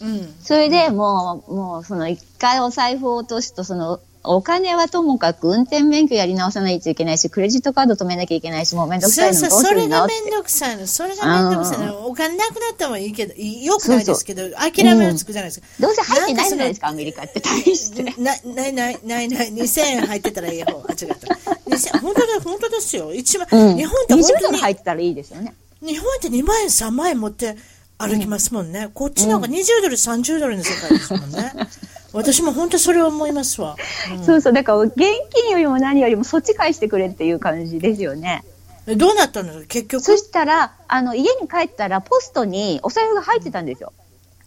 [0.00, 0.34] うん。
[0.40, 10.06] それでもう、もうその一回お財布を落とすと、そのお金はともかく運転免許やり直さないといけないし、クレジットカード止めなきゃいけないし、もうめんどくさいのどうするの？
[10.06, 10.86] めんどくさいの。
[10.86, 12.06] それがめんどくさいの。
[12.06, 15.66] お金なくなったはいいけど、いよくないですけど、諦めはつくじゃないですか。
[15.80, 17.40] どうせ入ってないじゃないですか、アメリカって。
[17.40, 18.02] 大して。
[18.20, 20.72] な、 ないないないない、2000円入ってたらいい方。
[20.72, 21.34] あ、違った。
[21.70, 23.14] 2000本当だ、本当ですよ。
[23.14, 23.76] 一万、うん。
[23.76, 25.54] 日本って20本当に、入ってたらいいですよね。
[25.80, 27.56] 日本って2万円、3万円持って
[27.98, 28.90] 歩きますもんね。
[28.94, 31.52] こっちなんか20ドル、30ドルの世界ですもんね。
[32.12, 33.76] 私も本当それを思いますわ。
[34.16, 34.52] うんそうそう。
[34.52, 34.96] だから、現
[35.30, 38.44] 金よりも何よりもそっち返してくれっていう感じですよね。
[38.86, 39.64] えどうなったの？
[39.66, 40.02] 結局？
[40.02, 43.92] そしたら、あの、家に帰ったら、ポストにお財布が入ってたんですよ。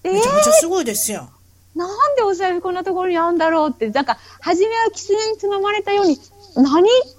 [0.01, 0.53] で、えめちゃめちゃー？
[0.53, 1.29] すごいですよ。
[1.75, 6.19] なんでお財布こんなところにあるんだろうって、なんか、初めは狐につままれたように、
[6.55, 6.65] 何、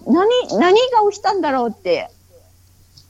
[0.06, 2.10] 何、何が起きたんだろうって、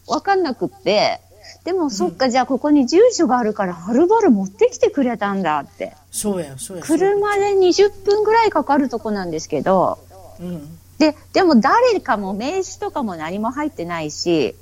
[0.06, 1.20] わかんなくって、
[1.64, 5.96] でも、そっか、じゃあここに住所があるから、はるばる持ってきてくれたんだって。
[6.12, 6.82] そうや、そうや。
[6.84, 9.98] 車で20分ぐらいかかるとこなんですけど、
[10.38, 10.78] うん。
[10.98, 14.54] で、でも誰かも名刺とかも何も入ってないし、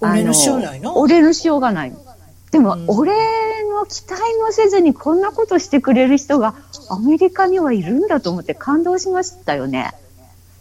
[0.00, 0.98] 俺の塩ないの？
[0.98, 1.96] 俺の塩がないの。
[2.50, 3.12] でも、うん俺
[3.70, 6.54] の期待もせずにこんなことしてくれる人が
[6.88, 9.92] アメリカにはいるんだと思って感動しましたよね。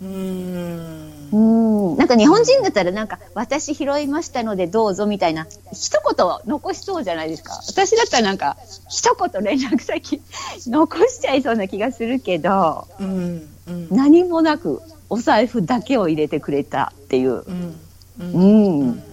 [0.01, 1.35] うーんう。
[1.37, 1.97] ん。
[1.97, 7.61] なんか日本人だったらなんか私拾いましたのでどうぞみたいな一言残しそうじゃないですか。
[7.67, 8.57] 私だったらなんか
[8.89, 10.21] 一言連絡先
[10.67, 13.47] 残しちゃいそうな気がするけど、うん。
[13.67, 13.87] うん。
[13.91, 17.31] 何もなくお財布だけを入れてくれたっていう。
[17.31, 17.75] うん。
[18.19, 18.23] う。
[18.23, 19.03] うんん。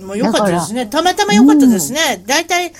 [0.00, 0.86] もう良かったですね。
[0.86, 2.22] たまたま良かったですね。
[2.26, 2.72] 大体、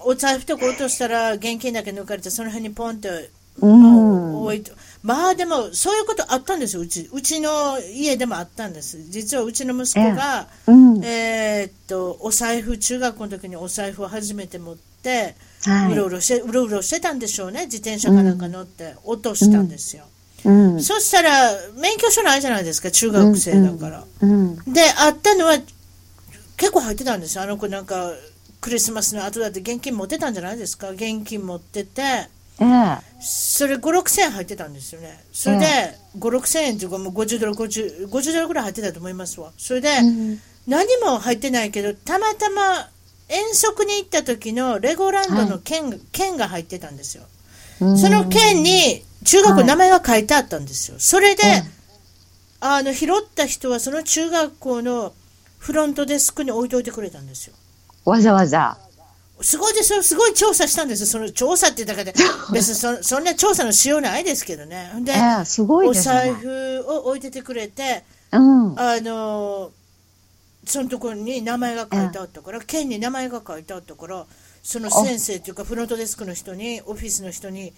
[0.00, 4.72] お財布とか落としたら現金だけ抜かれて、その辺にポンって、うん置いて。
[5.08, 7.08] まあでも、そういうことあったんですよ、うち。
[7.10, 9.02] うちの家でもあったんです。
[9.04, 11.02] 実はうちの息子が、うん。
[11.02, 17.64] えーっと、お財布、中学校の時にお財布を初めて持って、はうろうろして、うろうろしてたんでしょうね。
[17.64, 20.04] 自転車かなんか乗って、落としたんですよ。
[20.44, 20.48] い。
[20.48, 20.82] うん。
[20.82, 24.04] そしたら、免許証ないじゃないですか、中学生だから。
[24.20, 24.56] うん。
[24.70, 25.56] で、あったのは、
[26.58, 27.44] 結構入ってたんですよ。
[27.44, 28.12] あの子なんか、
[28.60, 30.90] クリスマスの後だって現金持ってたんじゃないですか。
[30.90, 32.28] 現金持ってて、
[32.60, 32.98] ええ。
[33.20, 35.24] それ5、6千円入ってたんですよね。
[35.32, 35.66] それで、
[36.18, 39.52] 5、6千円っていうかもう50ドル、50、50ドルぐらい入ってたと思いますわ。
[39.56, 42.90] それで、うん何も入ってないけど、たまたま
[43.28, 47.24] 遠足に行った時のレゴランドの券,、券が入ってたんですよ。
[47.78, 50.98] その券に中学校の名前が書いてあったんですよ。
[50.98, 51.42] それで、
[52.60, 55.14] あの、拾った人はその中学校の
[55.58, 57.54] フロントデスクに置いといてくれたんですよ。
[58.04, 58.76] わざわざ。
[59.40, 60.02] すごいですよ。
[60.02, 61.06] すごい調査したんですよ。
[61.06, 64.90] その調査って言ったから、別にそそんな調査のしようないですけどね。
[65.00, 65.94] で、ええ、すごいね。
[65.94, 68.78] 財布を置いててくれて、うん。
[68.78, 69.70] あの
[70.66, 74.26] そのところに名前が書いてあったから、県に名前が書いてあったから、
[74.62, 77.72] その先生っていうか、フロントデスクの人に、オフィスの人に、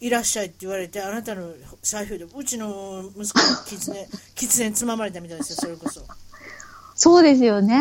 [0.00, 6.00] いらっしゃいって言われて、あなたの財布で、うちの息子がキツネ、キツネにつままれたみたいですよ、それこそ。
[6.94, 7.80] そうですよね。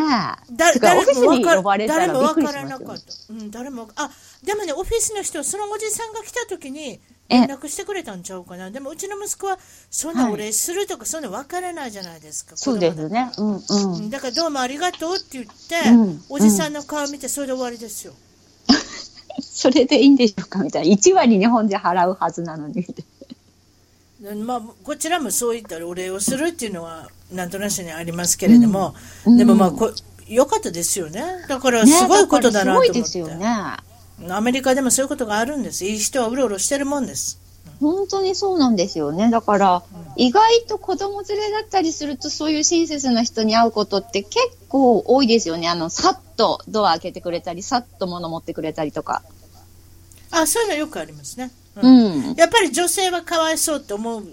[1.88, 2.98] 誰もわからなかっ。
[2.98, 3.04] た。
[3.30, 4.10] うん、誰もあ、
[4.44, 8.72] でもね、オフィスの人、そのおじさんが来た時に、え連絡してくれたんちゃうかな。
[8.72, 9.58] でも、うちの息子は、
[9.90, 12.58] そんなお礼するとか、そんなわからないじゃないですか。
[12.58, 13.32] そうですね。
[13.38, 14.10] うんううんん。
[14.10, 18.14] だからどうもありがとうって言って、うんおじさんの顔見てそれで終わりですよ。
[19.40, 20.96] それでいいんでしょうかみたいな。
[20.96, 22.86] 1割日本で払うはずなのに。
[24.46, 28.94] まあ、こちらもそういったお礼をするっていうのはなんとなしにありますけれども、
[29.26, 29.92] うんでもまあこ
[30.28, 31.24] 良かったですよね。
[31.50, 32.94] だからねすごいことだなと思って。
[32.94, 33.46] すごいですよね。
[34.30, 35.86] アメリカでもそういうことがあるんです。
[35.86, 37.40] いい人はうろうろしてるもんです。
[37.80, 39.32] 本当にそうなんですよね。
[39.32, 39.84] だから、
[40.16, 44.38] 意外と子供連れだったりすると、そういう親切な人に会うことって結
[44.70, 45.68] 構多いですよね。
[45.68, 49.24] あの、さっとドア開けてくれたり、さっと物持ってくれたりとか。
[50.30, 51.52] あ、そういうのよくありますね。
[51.82, 52.36] うんうん。
[52.36, 54.28] やっぱり女性はかわいそうって思う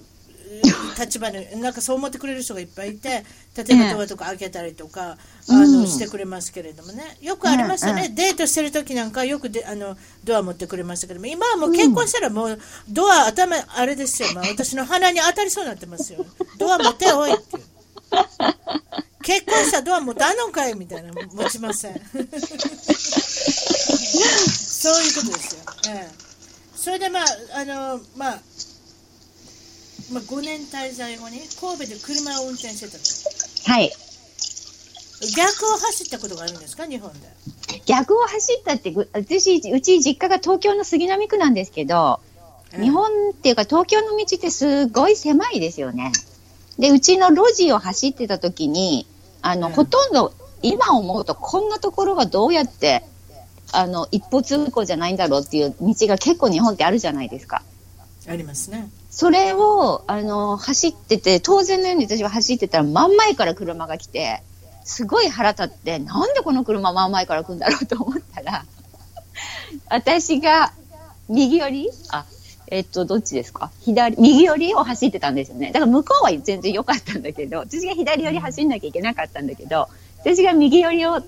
[0.99, 3.25] 立場で、なんかそう思ってくれる人がいっぱいいて、
[3.57, 5.17] 例えばドアとか開けたりとか、
[5.49, 7.17] あの、してくれますけれどもね。
[7.21, 8.09] よくありましたね。
[8.09, 12.59] デートしてる時なんかよくであのドア持ってくれましたけども、今はもう結婚したらもう
[12.89, 14.29] ドア頭、あれですよ。
[14.35, 16.25] まあ私の鼻に当たりそうになってますよ。
[16.59, 17.59] ドア持っておいって。
[19.23, 21.13] 結婚したらドア持たんのかいみたいな。
[21.13, 21.95] 持ちません。
[21.95, 22.01] そ
[24.91, 25.63] ういうことですよ。
[25.89, 26.29] ええ。
[26.75, 27.25] それでまあ、
[27.57, 28.41] あの、まあ、
[30.13, 33.73] まあ、5年滞在後に神戸で車を運転してたと。
[33.73, 33.93] はい。
[35.37, 37.29] 逆を走ったことがあるんですか、日本で。
[37.87, 42.21] 逆を走ったって、ぐ私、うち実家が東京の杉並区なんですけど、
[42.73, 46.13] 日本っていうか東京の道ってすごい狭いですよね。
[46.79, 49.07] で、うちの路地を走ってた時に、
[49.43, 50.33] あの、うんほとんど、
[50.63, 53.05] 今思うとこんなところがどうやって
[53.73, 57.63] あの、一歩通行じゃないんだろうっていう道が結構日本ってあるじゃないですか。
[58.27, 58.89] ありますね。
[59.11, 64.43] それを、あの、走ってて、当然のように私が走ってたら真ん前から車が来て、
[64.85, 68.65] すごい腹立って、なんでこの車真ん前から来るんだろうと思ったら、
[69.91, 70.73] 私が
[71.29, 72.25] 右寄りあ、
[72.69, 73.71] えっと、どっちですか？
[73.81, 75.73] 左、右寄りを走ってたんですよね。
[75.73, 79.89] だから向こうは全然良かったんだけど、私が左寄り走んなきゃいけなかったんだけど、
[80.21, 81.23] 私が右寄りを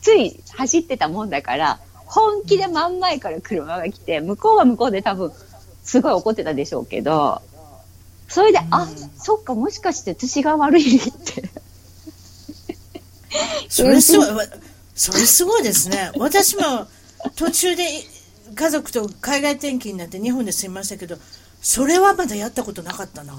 [0.00, 5.32] つい走ってたもんだから、本気で真ん前から車が来て、向こうは向こうで多分、
[5.86, 7.40] すごい怒ってたでしょうけど、
[8.28, 11.48] それで、あ、そっか、もしかして私が悪いって。
[13.68, 14.46] それすごい、
[14.94, 16.10] それすごいですね。
[16.18, 16.86] 私も
[17.36, 17.86] 途中で
[18.54, 21.16] 家族と海外転勤になって日本で住みましたけど、
[21.62, 23.34] それはまだやったことなかったな。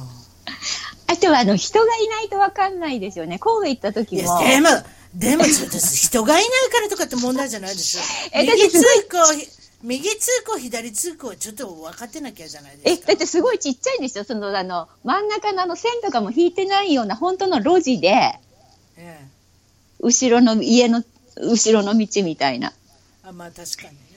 [1.08, 3.40] あとはあの人がいないと分かんないですよね。
[3.40, 4.40] 神戸行った時も。
[4.40, 4.70] でも、
[5.14, 8.02] でも人がいないからとかって問題じゃないでしょ。
[8.40, 13.12] 右通行、右通行、左通行ちょっと分かってなきゃじゃないですか。
[13.12, 14.24] え、だってすごいちっちゃいんですよ。
[14.24, 18.40] その、あの、真ん中のあの線とかも引いてないような本当の路地で、え
[18.98, 19.26] え、
[20.00, 21.04] 後ろの家の、
[21.38, 22.74] 後ろの道みたいな。
[23.24, 24.08] あ、まあ確かに。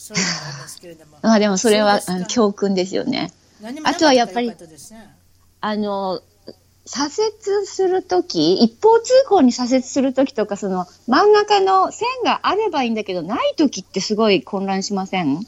[0.00, 1.18] そういうのありますけれども。
[1.22, 3.30] あでもそれは教訓ですよね。
[3.84, 4.50] あとはやっぱり、
[5.60, 6.22] あの、
[6.92, 15.46] 左折するとき、一方通行に左折するときとか、その真ん中の線があればいいんだけど、ないときってすごい混乱しません？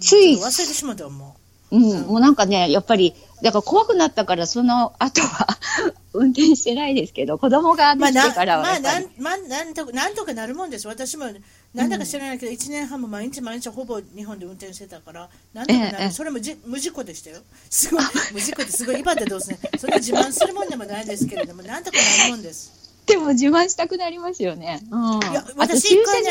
[0.00, 0.36] つい。
[0.36, 1.36] 忘れてしまったも
[1.70, 1.76] う。
[1.76, 5.46] うん、もうなんかね、やっぱり、だから怖くなったから、その後は
[6.14, 10.88] 運転してないですけど、子供ができてからはまあ、まあ、なん、まあ、なんとなんとかなるもんです。
[10.88, 11.26] 私も、
[11.72, 17.38] なんだか知らないけど、1年半も毎日毎日ほぼ日本で運転してたから、なんとかなる、それもじ無事故でしたよ。
[17.68, 19.58] すごい、無事故ってすごい、今でどうすね。
[19.78, 22.72] それ自慢するもんでもないですけれども、なんとかなるもんです。
[23.06, 24.80] でも自慢したくなりますよね。
[24.90, 26.30] うん、いや、私一回ね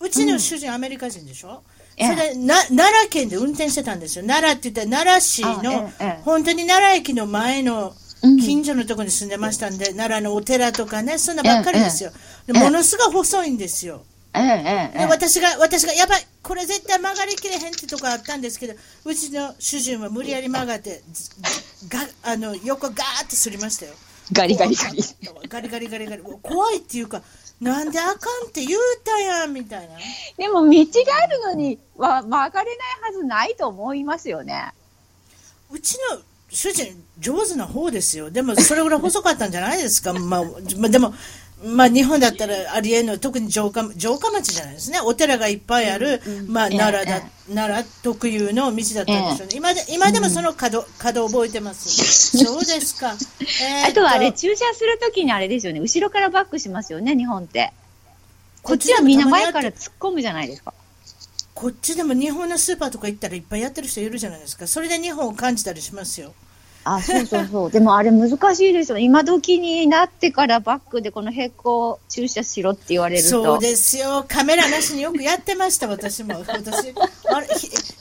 [0.00, 1.62] う、うちの主人、アメリカ人でしょ、
[1.96, 4.24] それでな奈良県で運転してたんですよ。
[4.26, 5.90] 奈良って言ったら奈良市の、
[6.24, 12.10] 本当に奈良駅の前の近所のところに住んでましたんで、奈良のお寺とかね、そんなばっかりですよ。
[12.48, 14.04] ものすごい細いんですよ。
[14.92, 18.74] で私が、私が、やばい、これ絶対曲がりきれへんってとこあったんですけど、
[19.04, 21.02] うちの主人は無理やり曲がって、
[21.88, 23.92] があの横ガーってすりましたよ。
[24.32, 25.02] ガリガリガリ。
[25.48, 26.22] ガリガリガリガリ。
[26.42, 27.22] 怖いっていうか、
[27.60, 28.14] なんであかん
[28.48, 29.94] って言うたやんみたいな。
[30.36, 34.72] でも道があるのには曲がれないはずないと思いますよね。
[35.70, 36.20] うちの
[36.54, 38.30] 主人、上手な方ですよ。
[38.30, 40.12] でも、それぐらい細かったんじゃないですか。
[40.14, 41.12] まあ、でも、
[41.62, 45.00] まあ、日本だったらありえんの、特に城下城下町じゃないですね。
[45.00, 49.56] お寺がいっぱいある、うん、まあ、奈良だ、奈良特有の道だったんでしょうね。
[49.56, 51.88] 今で今でもその角、角覚えてます。
[52.44, 53.16] そうですか。
[53.62, 55.80] えー、あとはあれ、駐車するときにあれですよね。
[55.80, 57.72] 後ろからバックしますよね、日本って。
[58.62, 60.74] こっちはみんな前から突っ込むじゃないですか。
[61.54, 64.66] こっちでも日本のスーパーとか行ったらいっぱいやってる人いるじゃないですか。
[64.66, 66.34] それで日本を感じたりしますよ。
[66.84, 67.70] あ、そうそうそう。
[67.70, 68.98] でもあれ難しいですよ。
[68.98, 73.28] 今時になってからバックでこの並行駐車しろって言われると。
[73.28, 74.24] そうですよ。
[74.28, 76.44] カメラなしによくやってました、私も。
[76.46, 76.94] 私、
[77.30, 77.48] あれ、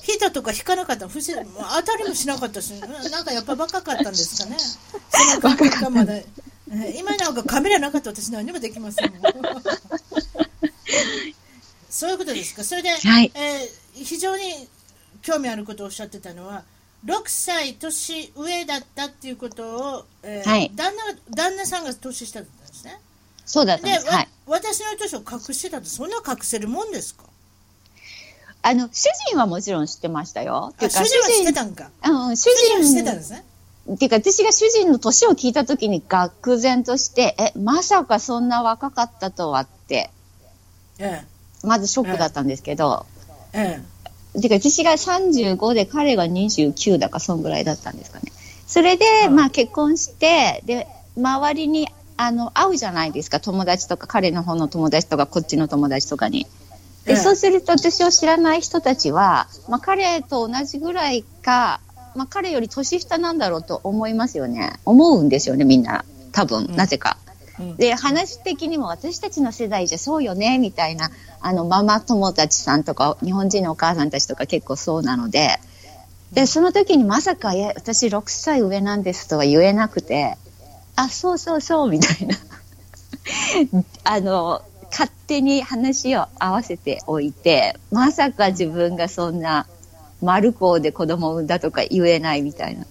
[0.02, 2.74] 人とか引かなかった不正当たりもしなかったし、
[3.12, 4.58] なんかやっぱ若かったんですかね。
[4.60, 6.14] その感覚がまだ。
[6.98, 9.14] 今なんかカメラなかった私何もできません。
[11.90, 12.64] そういうことですか。
[12.64, 14.68] それで、はい、えー、非常に
[15.22, 16.64] 興味あることをおっしゃってたのは、
[17.06, 22.99] 6歳年上だったっていうことを、えー、はい、旦那旦那さんが年下だったんですね。
[23.45, 24.08] そうだったんです。
[24.08, 27.24] はい、私の年を隠してたと、そんな隠せるもんですか？
[28.66, 30.74] あの、主人はもちろん知ってましたよ。
[30.80, 31.89] 主人は知ってたんか。
[32.06, 33.43] うん、主人は知ってたんですね。
[33.91, 40.10] っていうか、私が主人の年を聞いたときに、愕然として、え、まさかそんな若かったとはって、
[40.99, 43.06] ええ、まずショックだったんですけど、
[43.51, 43.93] ええ、
[44.42, 48.32] てか、私が35で彼が29だか、そんぐらいだったんですかね。
[48.68, 53.40] それで、まあ結婚して、で、周りに、あの、会うじゃないですか。
[53.40, 56.48] 友達とか、彼の方の友達とか、こっちの友達とかに。
[57.06, 61.82] で、そうすると私を知らない人たちは、まあ彼と同じぐらいか、
[62.16, 64.74] まあ彼より年下なんだろうと思いますよね。
[64.86, 66.06] 思うんですよね、みんな。
[66.32, 67.18] 多分、なぜか。
[67.78, 71.12] で、話的にも私たちの世代じゃそうよね、みたいな、
[71.44, 75.60] あの、ママ友達さんとか、日本人のお母さんたちとか結構そうなので、
[76.32, 80.38] で、その時にまさか、いや、私6歳上なんですとは言えなくて、
[80.96, 82.38] あ、そうそうそう、みたいな。
[84.06, 89.68] あの、勝手に話を合わせておいて、まさか自分がそんな、
[90.22, 92.86] 丸子で子供を産んだとか言えないみたいな。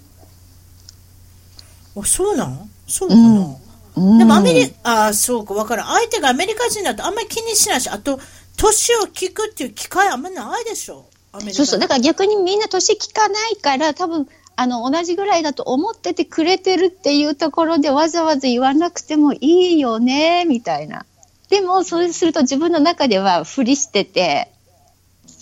[1.97, 2.69] あ、そうなの？
[2.87, 5.87] そうかな、うんでもアメリカ、あそうか、わからん。
[5.87, 8.19] 相手がアメリカ人だとあんまり気にしないし、あと、
[8.57, 11.07] 年を聞くっていう機会あんまないでしょ。
[11.53, 11.81] そうそう。
[11.81, 19.39] だから逆にみんな年聞かないから、多分、あの、同じぐらいだと思っててくれてるっていうところでわざわざ言わなくてもい
[19.77, 21.07] いよね、みたいな。
[21.49, 24.53] でも、そうすると自分の中ではふりしてて、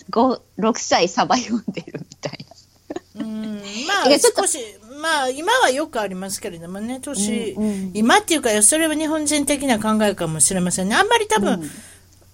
[0.09, 2.45] 5、6歳サバ読んでるみたい
[3.15, 3.21] な。
[3.21, 3.55] うん、
[3.87, 4.59] まあ、 少し、
[5.01, 10.95] まあ、今はよくありますけれどもね、年、うんうん、今っていうか、それは日本人的な考えかもしれませんね。
[10.95, 11.71] あんまり多分、うん、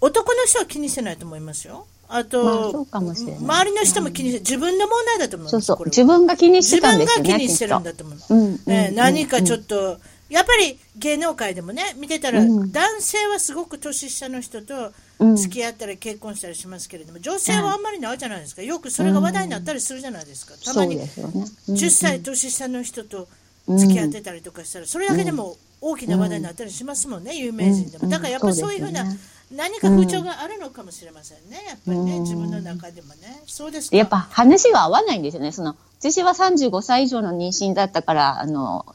[0.01, 1.85] 男の人は気にしてないと思いますよ。
[2.09, 5.49] あと、まあ、周りの人も気にして、自分の問題だと思う。
[5.49, 7.23] そうそう、自分が気にしてたんですよね。
[7.23, 8.33] 自分が気にしてるんだと思う。
[8.33, 14.91] うんね、何かちょっと、やっぱり芸能界でもね、見てたら、男性はすごく年下の人と
[15.35, 18.61] 付き合ったり結婚したりしますけれども、女性はあんまりないじゃないですか。
[18.61, 20.53] よくそれが話題になったりするじゃないですか。
[20.63, 23.27] たまに10歳年下の人と
[23.67, 28.09] 付き合ってたりとかしたら、それだけでも大きな話題になったりしますもんね、有名人でも。
[28.09, 29.05] だからやっぱそういうふうな、
[29.51, 33.41] 何か風潮があるのかもしれませんね、やっぱりね、自分の中でもね。
[33.45, 35.51] そうですやっぱ話が合わないんですよね。
[35.51, 38.85] その私は35歳以上の妊娠だったから、あの、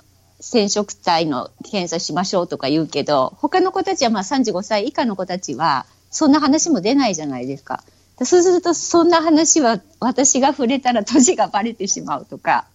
[0.41, 7.83] 染色体の検査しましょうとか言うけど、他の子たちはまあ35歳以下の子たちは、そんな話も出ないじゃないですか。
[8.25, 12.67] そうすると、そんな話は私が触れたら年がバレてしまうとか、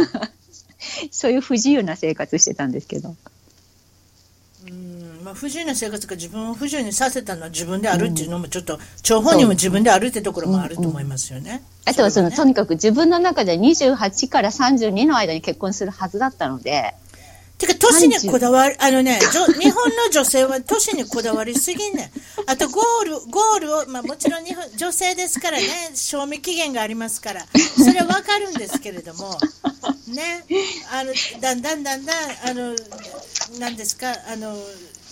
[1.10, 3.14] そういう不自由な生活してたんですけど。
[5.30, 11.50] まあ、不自由な生活が自分を不自由にさせたのは自分であるっていうのもちょっと、張本人も自分であるってところもあると思いますよね。
[11.50, 16.94] うんうん、あとはその、ね、とにかく自分の中で28から32の間に結婚するはずだったので。
[17.58, 22.10] てか、年にこだわり、あのね、日本の女性は年にこだわりすぎんね
[22.46, 25.64] あと、ゴール、ゴールを、まあもちろん日本、女性ですからね、
[25.94, 29.38] 賞味期限がありますから、それはわかるんですけれども、
[30.08, 30.44] ね、
[30.90, 32.74] あの、だんだんだんだん、あの、
[33.58, 34.56] なんですか、あの、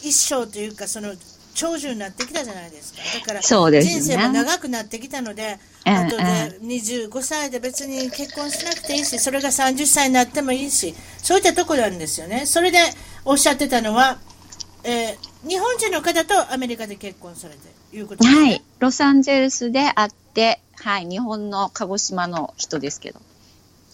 [0.03, 1.15] 一生というか、その
[1.55, 3.01] 長寿になってきたじゃないですか。
[3.19, 6.23] だから、人生も長くなってきたので、あとで
[6.63, 12.47] 25歳で別に結婚しなくていいし、それが30歳になってもいいし、そういったところなんですよね。
[12.47, 12.79] それで
[13.25, 14.19] おっしゃってたのは、
[14.85, 18.41] えー、日本人の方とアメリカで結婚されていうことですね。
[18.41, 18.63] はい。
[18.79, 21.07] ロサンゼルスで会って、はい。
[21.07, 23.21] 日本の鹿児島の人ですけど。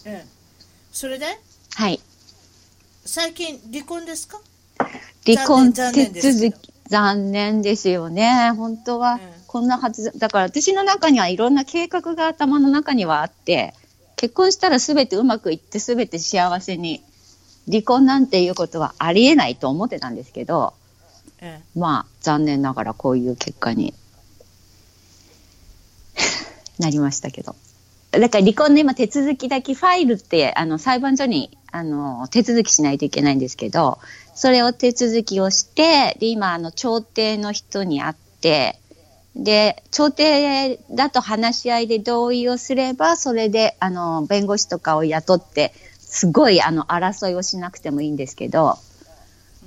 [0.04, 0.28] ええ。
[0.92, 1.26] それで？
[1.76, 2.00] はい。
[3.06, 4.38] 最近離婚ですか？
[5.26, 8.52] 離婚手続き、残念ですよね。
[8.56, 13.74] 本当は、こんなはず、だから私の中にはいろんな計画が頭の中にはあって、
[14.16, 17.02] 結婚したら全てうまくいって全て幸せに、
[17.66, 20.74] 離婚なんていうことはありえないと思ってたんですけど、
[21.74, 23.94] まあ、残念ながらこういう結果に
[26.78, 27.56] なりましたけど。
[28.10, 33.98] だから離婚の今手続きだけファイルって、あの、裁判所に、あの、手続きしないといけないんですけど、
[34.32, 38.78] それを手続きをして、で、今、あの、調停の人に会って、
[39.34, 48.78] で、調停だと話し合いで同意をすれば、それで、あの、弁護士とかを雇って、すごい、あの、争いをしなくてもいいんですけど、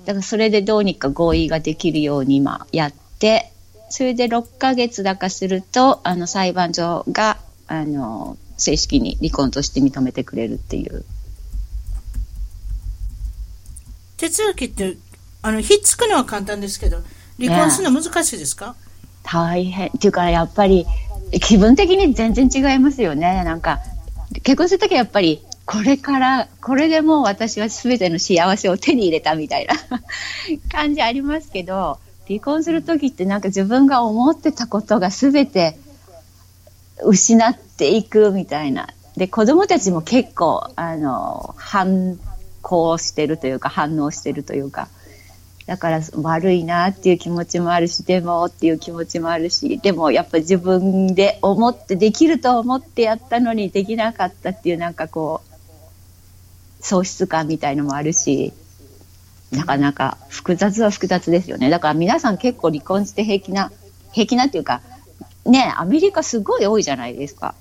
[0.06, 3.52] だからそれでどうにか合意ができるように今やって、
[3.90, 7.38] それで6ヶ月だかすると、あの、裁判所が、
[7.68, 11.04] あの、正式に離婚として認めてくれるっていう。
[14.18, 14.98] 手続きって、
[15.44, 16.98] あの、ひっつくのは簡単ですけど、
[17.40, 18.76] 離婚するの難しいですか、
[19.24, 19.90] 大変。
[19.90, 20.86] っていうか、やっぱり、
[21.42, 23.44] 気分的に全然違いますよね。
[23.44, 23.80] なんか、
[24.44, 29.76] 結婚するときはやっぱり、これから、これでもう私は全ての幸せを手に入れたみたいな
[30.72, 35.78] 感じありますけど、離婚するときってなんか自分が思ってたことが全て
[37.04, 38.88] 失っていくみたいな。
[39.16, 42.18] で、子供たちも結構、あの、反
[42.68, 44.90] 抗してるというか反応してるというか
[45.68, 58.52] だから悪いなっていう気持ちもあるしでもっていう気持ちもあるしでもやっぱ自分で思ってできると思ってやったのにできなかったっていうなんかこう喪失感みたいのもあるし
[59.52, 63.72] なかなか複雑は複雑ですよねだから皆さん結構離婚して平気な
[64.12, 64.82] 平気なっていうか
[65.46, 67.56] ねアメリカすごい多いじゃないですか。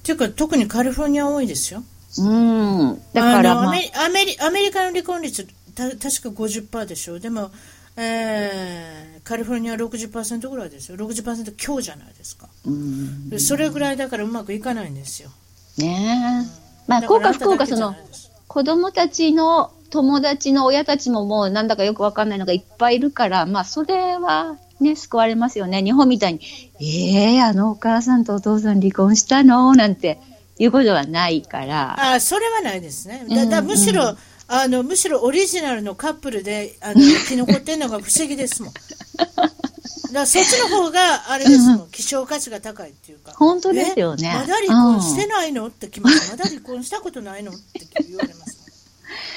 [0.00, 1.82] っていうか特にカリフォルニア多いですよ。
[2.18, 3.02] うん。
[3.12, 3.80] だから、まあ、アメ
[4.24, 7.18] リアメリカの離婚率、た確か50%でしょ？
[7.18, 7.50] でも、
[7.96, 10.96] えー、カリフォルニア60%ぐらいですよ。
[10.96, 12.48] 60%強じゃないですか。
[12.66, 15.30] うんそれぐらいだからうまくいかないんですよ。
[15.78, 16.40] ねえ。
[16.40, 16.46] うん、
[16.86, 17.94] まあ、幸か不幸か、その、
[18.46, 25.82] 子供たちの友達の親たちももうなんだかよくわかんないのがいっぱいいるから、まあ、それはね、救われますよね。
[25.82, 26.40] 日本みたいに、
[26.80, 29.74] ええー、あのお母さんとお父さん離婚したの？
[29.74, 30.18] なんて、
[30.58, 32.14] いうことはないから。
[32.14, 33.26] あそれはないですね。
[33.28, 34.16] だだむしろ、うんうん、
[34.48, 38.74] あの、むしろオリジナルのカップルで、あの、 生き残ってるのが不思議ですもん。
[40.14, 43.32] らそっちの方が、あれですもん、希少価値が高いっていうか。
[43.32, 44.32] 本当ですよね。
[44.32, 45.66] まだ離婚してないの？
[45.66, 46.30] って聞きます。
[46.30, 47.50] まだ離婚したことないの？
[47.50, 48.58] って言われます。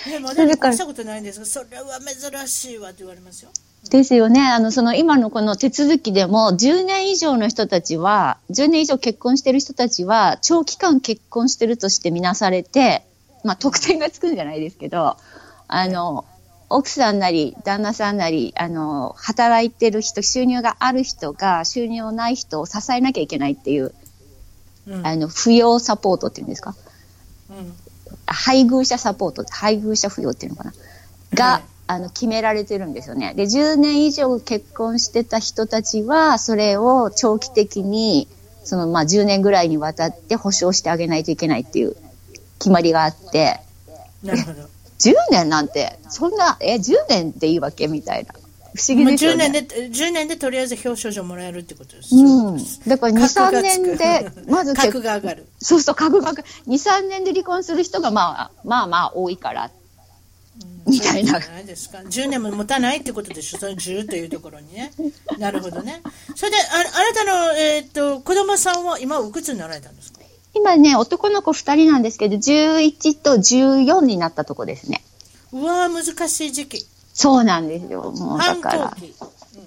[0.08, 3.50] ね、まだ離婚したことないんですが、それは珍しいわって言われますよ。
[3.90, 4.42] ですよね。
[4.42, 13.04] あの、その今のこの手続きでも、10年以上の人たちは、10年以上結婚してる人たちは、長期間結婚してるとしてみなされて、
[13.44, 15.18] まあ、得点がつくんじゃないですけど、
[15.68, 16.26] あの、
[16.70, 23.94] 奥さんなり、旦那さんなり、あの、働いてる人、収入がある人が、収入ない人を支えなきゃいけないっていう、
[24.88, 26.76] うん、あの、扶養サポートっていうんですか？
[27.50, 27.74] うん、
[28.26, 30.74] 配偶者サポート、配偶者扶養っていうのかな？
[31.34, 33.34] が、あの、決められてるんですよね。
[33.36, 38.28] で、10年以上結婚してた人たちは、それを長期的に、
[38.64, 41.96] その、まあ、10年ぐらいにわたって保証してあげないといけないっていう
[42.60, 43.62] 決まりがあって、
[44.24, 44.68] なるほど。
[45.00, 48.34] 10年なんて、そんな、え、10年でいいわけみたいな。
[48.76, 49.46] 不思議ですよね。
[49.46, 52.16] 10年で、10年でとりあえず表彰状もらえるってことです。
[52.16, 52.58] うん。
[52.88, 55.48] だから2、3年で、 まず格が上がる。
[55.60, 56.48] そうそう、格が上がる。
[56.68, 59.72] 2、3年で離婚する人がまあ、まあまあ多いから。
[60.86, 61.40] みたいな。
[61.40, 62.00] ないですか。
[62.00, 63.60] 10年も持たないってことでしょ。
[63.60, 64.92] その10というところにね。
[65.38, 66.02] なるほどね。
[66.36, 70.18] それで、ああなたの、えっ、と、子供さんは今おいくつになられたんですか？
[70.54, 75.04] 今ね、男の子2人なんですけど、11と14になったとこですね。
[75.52, 76.86] うわ難しい時期。
[77.14, 78.12] そうなんですよ。
[78.12, 78.98] もうだから。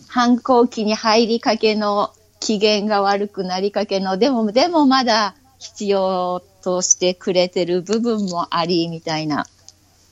[0.09, 9.47] 反抗期に入りかけの、機嫌が悪くなりかけの、でも、でもまだ必要としてくれてる部分もあり、みたいな。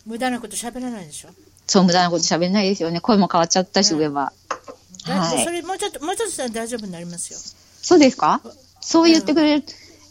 [0.09, 1.29] 無駄なこと喋らないでしょ？
[1.67, 3.01] そう、無駄なこと喋らないですよね。
[3.01, 4.33] 声も変わっちゃったし、うん、上は。
[5.05, 5.45] はい。
[5.45, 7.39] それ、もうちょっと、もうちょっとしたら大丈夫になりますよ。
[7.83, 8.41] そうですか？
[8.81, 9.63] そう言ってくれる。
[9.63, 9.65] うん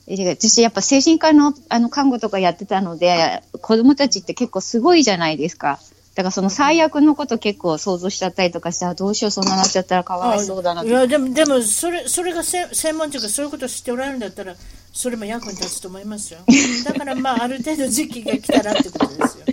[0.10, 5.80] 私やっぱ精神科のあの看護とかやってたので、子供たちって結構すごいじゃないですか。
[6.16, 14.56] だからその最悪のこと結構想像しちゃったりとかしたら、どうしよう、そんななっちゃったらかわいそうだないや、でも、でも、それ、それが専門というか、そういうことを知っておられるんだったら、
[14.94, 16.40] それも役に立つと思いますよ。
[16.86, 19.46] だから、まあ、ある程度時期が来たらってことですよ。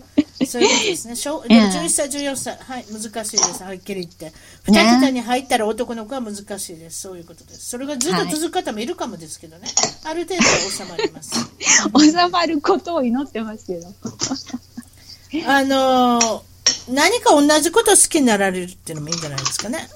[0.55, 1.17] そういうことですね。
[1.17, 3.63] 小でも11歳、14歳、はい、難しいです。
[3.65, 4.33] はっきり言って。
[4.69, 7.01] 二桁に入ったら男の子は難しいです。
[7.01, 7.71] そういうことです。
[7.71, 9.67] それがずっと続く方もいるかもですけどね。
[10.05, 11.33] はい、ある程度は収まります。
[12.23, 13.89] 収まることを祈ってますけど。
[15.49, 16.41] あのー、
[16.93, 19.89] 何か同じこと好きになられるっていうのもいいんじゃないですかね。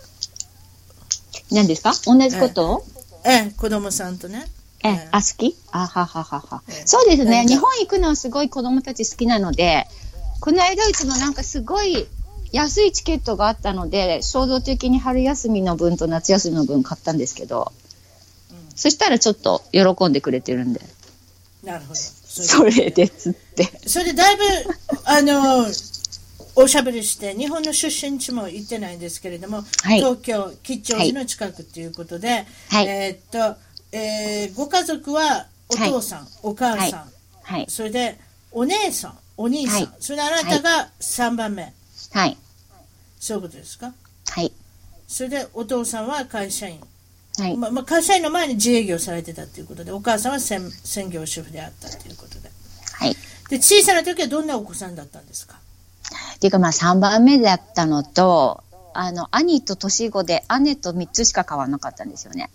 [1.53, 1.93] 何ですか？
[2.05, 2.85] 同じこと？
[3.25, 4.45] ええ、ええ、子供さんとね。
[4.85, 5.57] ええ、あ、好き？
[5.73, 6.63] あはははは。
[6.85, 7.45] そうですね。
[7.47, 9.87] 日本行くのはすごい子供たち好きなので、
[10.41, 12.07] この間うちもなんかすごい
[12.53, 17.73] 安いチケットがあったので、衝動的に春休みの分と夏休みの分買ったんですけど、
[18.51, 20.81] うん、そしたらちょっと喜んでくれてるんで。
[21.63, 21.95] なるほど。
[21.95, 23.65] それでつって。
[23.87, 24.43] それでだいぶ、
[25.05, 25.67] あの、
[26.55, 33.61] おしゃべりして、日本の出身地も行ってないんですけれども、はい、東京、吉祥寺の近くということで、はい、えー、っと、
[33.93, 37.13] えー、ご家族はお父さん、はい、お母さん、
[37.43, 38.19] はい、それで
[38.53, 41.73] お姉さん、お兄さん、はい、それであなたが3番目。
[42.13, 42.37] はい。
[43.21, 43.93] そういうことですか？
[44.31, 44.53] はい。
[45.07, 46.81] それでお父さんは会社員。
[47.39, 47.57] はい。
[47.57, 52.51] ま、まあ、会社員の前に自営業されてたということで、お母さんは専専業主婦であったということで。
[52.93, 53.15] はい。
[53.49, 55.55] で、小さな時はどんなお子さんだったんですか？
[56.35, 62.51] っていうかまあ3番目だったのと、あの、兄と年子で姉と3つしか変わらなかったんですよね。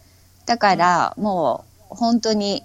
[0.46, 2.64] だから、もう、本当に、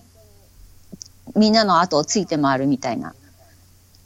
[1.37, 3.15] みんなの後をついて回るみたいな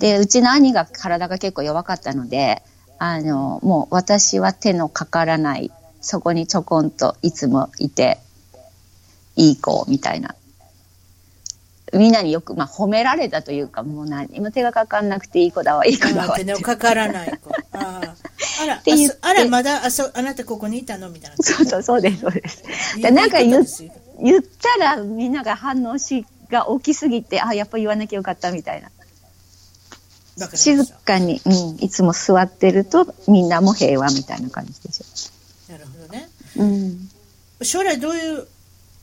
[0.03, 2.61] で、うちの兄が体が結構弱かったので、
[2.99, 8.19] あの、もう私は手のかからない、そこにちょこんといつもいて、
[9.37, 10.35] いい子、みたいな。
[11.93, 16.37] みんなによく、まあ、褒められたというか、もう何も手がかかんなくていい子だわ、いい子だわ。
[16.37, 17.51] 手のかからない子。
[17.73, 18.01] あ
[18.61, 18.83] あら、
[19.21, 21.11] あら、まだあそ、あなたここにいたの？
[21.11, 21.37] みたいな。
[21.41, 22.65] そうそう、そうです、そうです。
[22.99, 23.51] なんか言
[24.21, 28.91] 言ったら、みんなが反応しが大きすぎて、あ、やっぱ言わなきゃよかったみたいな。
[30.55, 35.73] 静かに、うん、いつも座ってるとみんなも平和みたいな感じでしょ。
[35.73, 36.29] なるほどね。
[36.57, 37.09] うん、
[37.63, 38.47] 将来どういう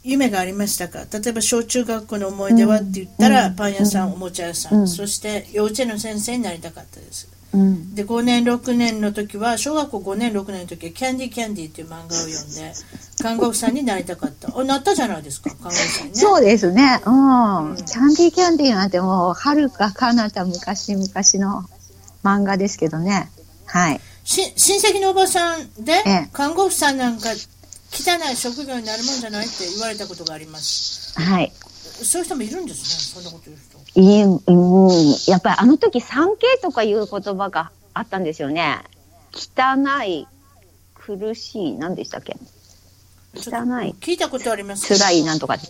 [0.03, 1.05] 夢がありましたか？
[1.11, 7.27] 例えば小中学校の思い出はって言ったら、うん、パン屋さん、おもちゃ屋さん、そして幼稚園の先生になりたかったです。
[7.51, 12.73] うん、で5年6年の時は小学校5年6年の時は「キャンディーキャンディー」っていう漫画を読んで
[13.21, 14.49] 看護婦さんになりたかった。
[14.55, 16.11] あなったじゃないですか看護婦さんね。
[16.13, 17.01] そうですね。
[17.05, 21.03] うん、うん、キャンディーキャンディーなんてもうはるか彼方昔々
[21.43, 21.65] の
[22.23, 23.31] 漫画ですけどね。
[23.65, 24.01] はい。
[24.23, 27.29] し親戚のおばさんで、ええ、看護婦さんなんか
[27.91, 31.19] 汚い職業になるもんじゃないって言われたことがあります。
[31.19, 31.51] はい
[32.03, 38.79] そういう人もいるんですねそんなこと言う人いい、うん、やっぱりあの時 3K とかいう言葉があったんですよね。
[39.33, 40.27] 汚い、
[40.95, 42.37] 苦しい、何でしたっけ？
[43.35, 43.95] 汚い。
[43.99, 45.63] 聞いたことあります辛いなんとかで。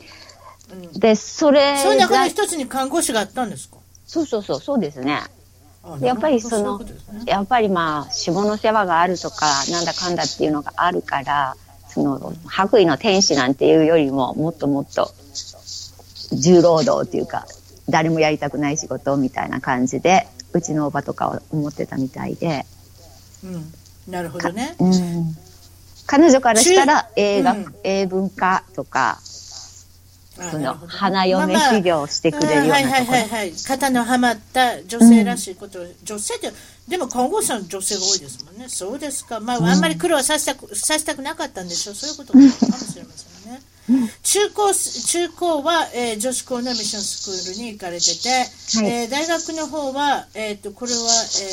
[0.73, 3.77] うんで、それその中がの一つに看護師があったんですか？
[4.05, 5.21] そうそうそう、そうですね。
[5.83, 6.93] あやっぱりそのね
[7.25, 11.55] やっぱりまあ、下の世話があるとか、なんだかんだっていうのがあるから、
[11.87, 15.11] その、白衣の天使なんていうよりも、もっともっと、
[16.31, 17.45] 重労働っていうか、
[17.89, 22.65] 誰もやりたくない仕事みたいな感じで、うちのおばとかは思ってたみたいで、
[23.43, 24.75] うん、なるほどね。
[24.79, 25.35] うん。
[26.05, 29.19] 彼女からしたら、映画、うん英文化とか、
[30.51, 33.17] その、花嫁修行してくれるようあはいはいなところ。
[33.17, 33.53] はいはい。
[33.67, 36.51] 肩のはまった女性らしいことを、女性って、
[36.87, 38.69] でも看護師さん女性が多いですもんね。
[38.69, 39.39] そうですか。
[39.39, 41.95] まあ、あんまり苦労させたく、させたくなかったんでしょう。
[41.95, 42.88] そういうことかもし。
[44.23, 48.35] 中高、中高は、えー女子校のミッションスクールに行かれてて、は
[48.87, 50.97] いえー大学の方は、えっ、と、これは、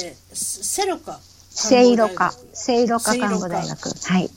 [0.05, 1.20] えーセロか。
[1.59, 3.89] せいろか看護大学、せいろか看護大学。
[3.89, 4.30] はい。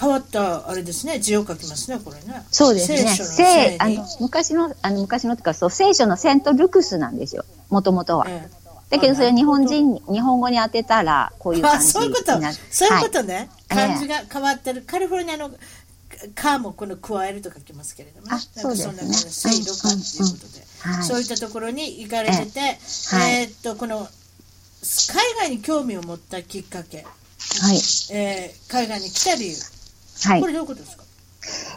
[0.00, 1.18] 変わった、あれですね。
[1.18, 2.42] 字を書きますね、これね。
[2.50, 2.98] そうですね。
[3.08, 7.44] 聖あの昔の、あの昔のっていうか、そう、聖書のセントルクスなんですよ。
[7.68, 8.26] もともとは。
[8.28, 12.56] ええだけどそれあ日本人に、日本語に当てたら、こういうあ、感じそういうことになる。
[12.70, 13.48] そういうこはとね。
[13.70, 14.82] ええ漢字が変わってる。
[14.82, 15.50] カリフォルニアの
[16.34, 18.32] カーもこの加えると書きますけれどもね。
[18.32, 18.92] あなんかそうですね。
[18.92, 21.04] んな感じで、セイロカっていうことで、はい。
[21.04, 23.46] そういったところに行かれてて、えはい。
[23.46, 24.08] ーっと、この、海
[25.48, 27.06] 外に興味を持ったきっかけ、はい。
[28.12, 29.56] えー海外に来た理由、
[30.24, 30.40] はい。
[30.40, 30.46] こ。
[30.46, 31.04] れどういうことですか？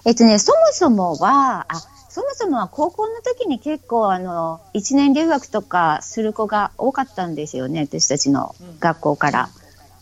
[0.06, 1.80] えっとね、そもそもは、あ、
[2.10, 9.50] そもそもは高校の時に結構あの、一年留学とかする子が多かったんですよね、私たちの学校から。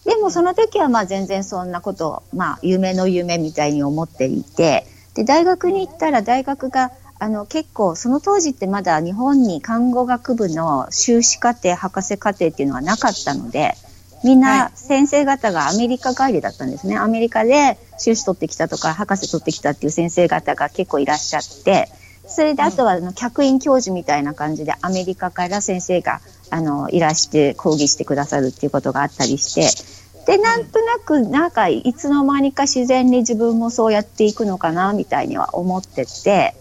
[0.05, 13.75] でもその時はまあ全然そんなことを、まあ夢の夢みたいに思っていて、で、大学に行ったら大学が、あの結構その当時ってまだ日本に看護学部の修士課程、博士課程っていうのはなかったので、
[14.23, 16.97] みんはない先生方がアメリカ帰りだったんですね。
[16.97, 21.89] アメリカで修士取ってきたとか博士取ってきたっていう先生方が結構いらっしゃって、
[22.31, 36.55] それであとはあの客員教授みたいな感じでアメリカから先生があのいらして講義してくださるっていうことがあったりして、で、なんとなくなんかいつの間にか自然に自分もそうやっていくのかなみたいには思ってて、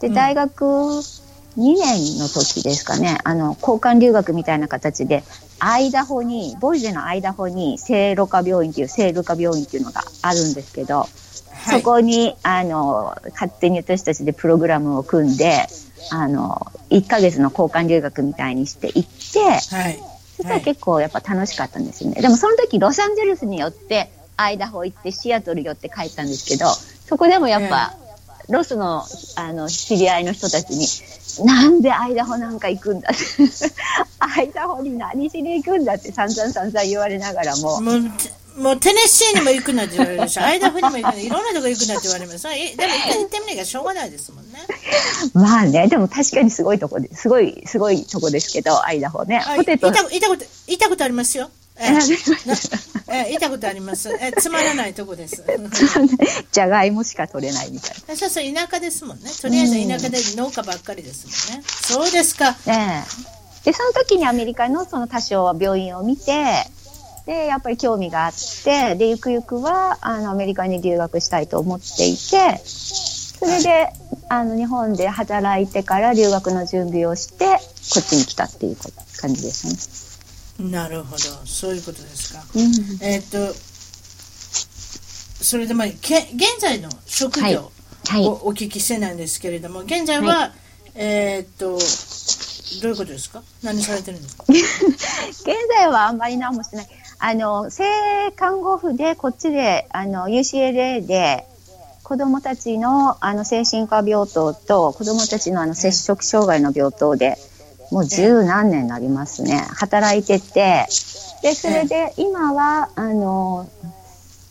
[0.00, 0.14] で、うん。
[0.14, 5.22] 大学2年の時ですかね、あの、交換留学みたいな形で、
[5.60, 11.08] アイダホに、ボイゼのアイダホに、聖路加病院っていう、聖路加病院っていうのがあるんですけど、
[11.64, 15.66] そこに、あの、勝手に私たちでプログラムを組んで、
[16.10, 19.02] あの、1ヶ月の交換留学みたいにして行っ
[19.32, 19.40] て、
[19.74, 19.98] はい。
[20.36, 22.20] そしたら結構やっぱ楽しかったんですよね。
[22.20, 27.94] でもその時ロサンゼルスによって、アイダホ行ってシアトル寄って帰ったんですけど、そこでもやっぱ、
[28.48, 29.04] ロスの、
[29.36, 30.86] あの、知り合いの人たちに、
[31.46, 33.24] なんでアイダホなんか行くんだって、
[34.18, 37.80] アイダホに何しに行くんだって散々散々言われながらも、
[38.56, 42.48] もう、テネシーにも行くなって言われるし、 アイダホにも行くな、いろんなとこ行くなって言われます。
[42.48, 44.58] えでも一回行ってみなきゃしょうがないですもんね。
[45.32, 49.42] まあね、でも確かにすごいとこです、すごい、すごいとこですけど、アイダホね。
[49.44, 51.50] あポテト行っ、た行ったこと、行ったことありますよ。
[51.76, 52.54] えええな
[53.08, 54.08] ええ行ったことあります。
[54.20, 55.42] えつまらないとこです。
[56.52, 59.30] じゃがいもしか取れないみたい そうそう、田舎ですもんね。
[59.40, 61.64] とりあえず田舎で農家ばっかりですもんね。
[61.82, 62.56] そうですか。
[62.66, 62.76] な。
[62.76, 63.04] ね
[63.64, 63.64] え。
[63.64, 66.68] で、その時にアメリカのその多少は病院を見て、
[67.26, 68.32] で、やっぱり興味があっ
[68.64, 73.88] て、で、ゆくゆくは、あの、アメリカに留学したいと思っていて、それで、
[74.28, 78.76] あの、日本で働いてから留学の準備をして、こっちに来たっていう
[79.20, 80.70] 感じですね。
[80.70, 81.18] なるほど。
[81.46, 82.44] そういうことですか。
[82.54, 82.62] うん。
[83.00, 83.54] えーっと、
[85.44, 87.70] それでまあ、け現在の職はい業
[88.06, 88.24] はい。
[88.26, 90.52] をお聞きしてなんですけれども、現在は、
[90.94, 91.78] えーっと、
[92.82, 93.42] どういうことですか？
[93.62, 94.44] 何されてるんですか？
[94.48, 96.88] 現在はあんまり何もしてない。
[97.26, 97.84] あの、性
[98.36, 101.46] 看護婦で、こっちで、あの、UCLA で、
[102.02, 107.38] 子供たちの、あの、精神科病棟と、子供たちの、あの、摂食障害の病棟で、
[107.90, 109.56] もう十何年になりますね。
[109.56, 110.86] 働いてて、
[111.40, 113.70] で、それで、今は、あの、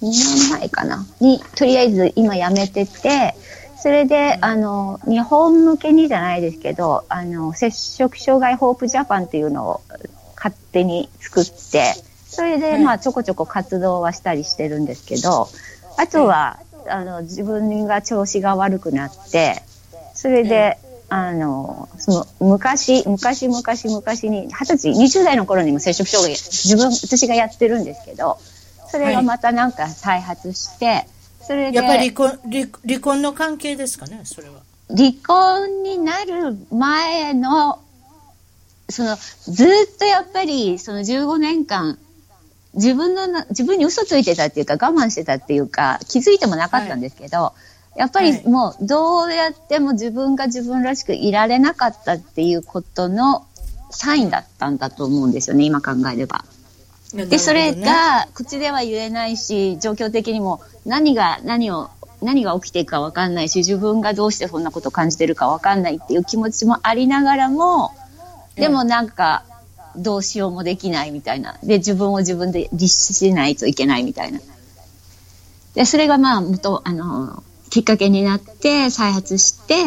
[0.02, 1.06] 2年前かな。
[1.20, 3.36] に、とりあえず今辞めてて、
[3.78, 9.82] それで、あの、日本向けにじゃないですけど、あの、摂食障害ホープジャパンっていうのを
[10.36, 11.94] 勝手に作って、
[12.34, 15.48] それで、うんまあ、ちょこちょこ活動はしたりしてるんですけど、
[15.98, 19.62] あとは、あの、自分が調子が悪くなって、
[20.16, 20.78] それで、
[21.10, 28.40] あの、その、昔、昔、昔、昔に、二十歳、20代の頃にも摂食障害、自分、私がやってるんですけど、
[28.90, 31.06] それがまたなんか再発して、
[31.42, 34.56] それで、やっぱり離婚離離婚の関係ですかね、それは。
[34.90, 37.80] 離婚になる前の、
[38.90, 41.98] その、ずっとやっぱり、その15年間、
[42.74, 47.54] 自分のな、自分に嘘ついてたっていうか、我慢してたっていうか、気づいてもなかったんですけど、
[47.96, 53.46] やっぱりもう、どうやっても自分が自分らしくいられなかったっていうことの
[53.92, 56.46] サインだったんだと思うんですよね、今考えれば。
[57.14, 61.92] で、それが、口では言えないし、状況的にも何が、何を、
[62.24, 67.92] 何が起きていくかわかんないし、自分がどうしてそんなことを感じてるかわかんないっていう気持ちもありながらも、
[68.56, 69.44] でもなんか、
[69.96, 71.58] どうしようもできないみたいな。
[71.64, 74.40] で、自分を自分で律しないといけないみたいな。
[75.76, 79.84] で、それがまあ、元、あの、きっかけになって再発して、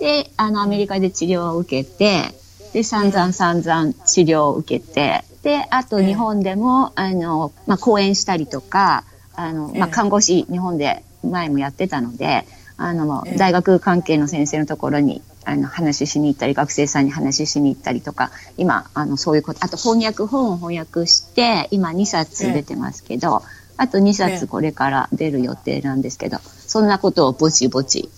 [0.00, 2.34] で、あの、アメリカで治療を受けて、
[2.72, 9.04] で、散々散々治療を受けて、で、あと日本でも、あの、まあ、講演したりとか、
[9.34, 12.44] あの、まあ、看護師、日本で前もやってたので、
[12.76, 23.42] あの、大学関係の先生のところに、あの、話しに行ったり、学生さんに話しに行ったりとか、今、あの、そういうこと、あと翻訳、本を翻訳して、今2冊出てますけど、
[23.78, 28.10] あと2冊これから出る予定なんですけど、そんなことをぼちぼち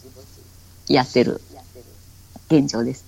[0.89, 1.41] やってる
[2.51, 3.05] 現状です。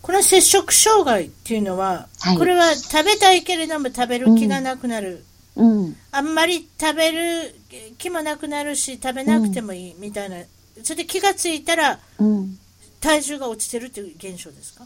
[0.00, 5.24] この摂食障害っていうのは、はい、これは食べたいけれども食べる気がなくなる。
[5.56, 7.54] うん、あんまり食べる
[7.98, 10.36] 気もなくなるし食べなくてもいいみたいな、
[10.82, 11.98] それで気がついたら、
[13.02, 14.84] 体重が落ちてるっていう現象ですか？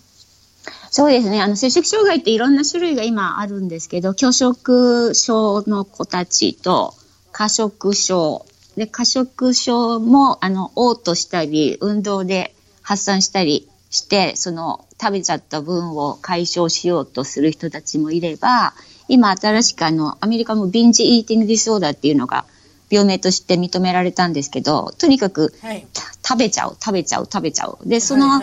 [0.91, 1.41] そうですね。
[1.41, 6.95] あの、摂食障害っていろんな種類が今あるんですけど、拒食症の子たちと、
[7.31, 8.45] 過食症。
[8.77, 18.73] で、過食症も、あの、嘔吐したり、運動で発散したりして、その、食べちゃった分を解消しようとする人たちもいれば、
[19.09, 22.45] 今新しくあの、アメリカもビンジイーティングディスオーダーっていうのが
[22.91, 25.87] 病名として認められたんですけど、とにかく、はい、
[26.27, 27.79] 食べちゃう、食べちゃう、食べちゃう。
[27.85, 28.41] で、その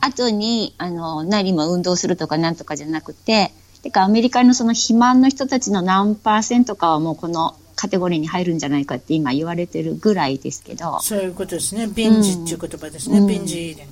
[0.00, 10.98] 後に、あの、何も運動するとかなんとかじゃなくて、てかアメリカのその肥満の人たちの何パーセントかはもうこのカテゴリーに入るんじゃないかって今言われてるぐらいですけど。
[11.00, 11.86] そういうことですね。
[11.86, 13.18] ビンジっていう言葉ですね。
[13.18, 13.88] うん、ビンジイーデン。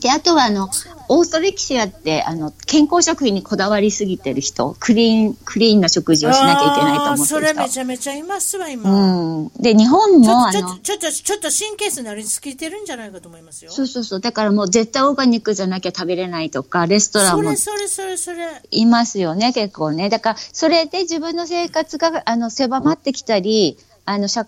[0.00, 0.68] で、あとは、あの、
[1.10, 7.24] オーストレキシアって、あの、健康食品にこだわりすぎてる人、クリーン、クリーンな食事をしなきゃいけないと思ってる人。
[7.26, 8.90] それめちゃめちゃいますわ、今。
[8.90, 9.48] うん。
[9.58, 13.70] で、日本も、ちょっと、ちょっと、ちょっと神経質なりすぎてるんじゃないかと思いますよ。
[13.70, 14.20] そうそうそう。
[14.20, 17.56] だからもう絶対オーガニックじゃなきゃ食べれないとか、レストランも。
[17.56, 18.62] それ、それ、それ、それ。
[18.70, 20.10] いますよね、結構ね。
[20.10, 24.46] だから、それで自分の生活が、あの、狭まってきたり、あの、社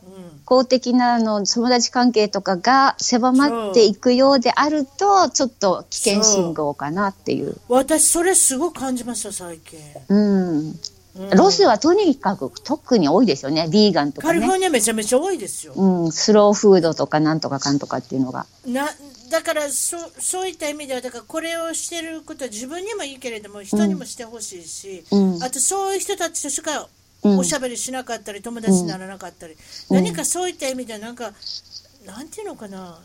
[0.50, 7.56] 交的なの友達関係とかが狭まっていくようであると、ちょっと危険信号かなっていう。
[7.68, 9.78] 私、それすごく感じました、最近。
[10.08, 10.16] う
[10.68, 10.80] ん。
[11.36, 13.68] ロスはとにかく特に多いですよね。
[13.70, 15.72] ビーガンとか、ね、カリフォルニアめちゃめちゃ多いですよ。
[15.74, 18.46] うん、スローフードとかなんとかかんとかっていうのが。
[18.66, 18.88] な、
[19.30, 26.88] だからそ、そういった意味では、だからこれをしてることは自分にもいいけれども、人にもしてほしいし、うん、あとそういう人たちとしか
[27.22, 29.56] おしゃべりしなかったり、友達にならなかったり、
[29.90, 31.32] 何かそういった意味では、なんか、
[32.06, 32.98] なんていうのかな。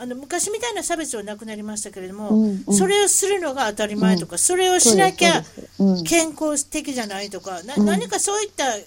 [0.00, 5.42] あの昔みたいな差別はなくなりましたけれども、うんうん、それをするのが当たり前とか、うん、それをしなきゃ
[6.06, 8.84] 健康的じゃないとか、な何かそういった変わ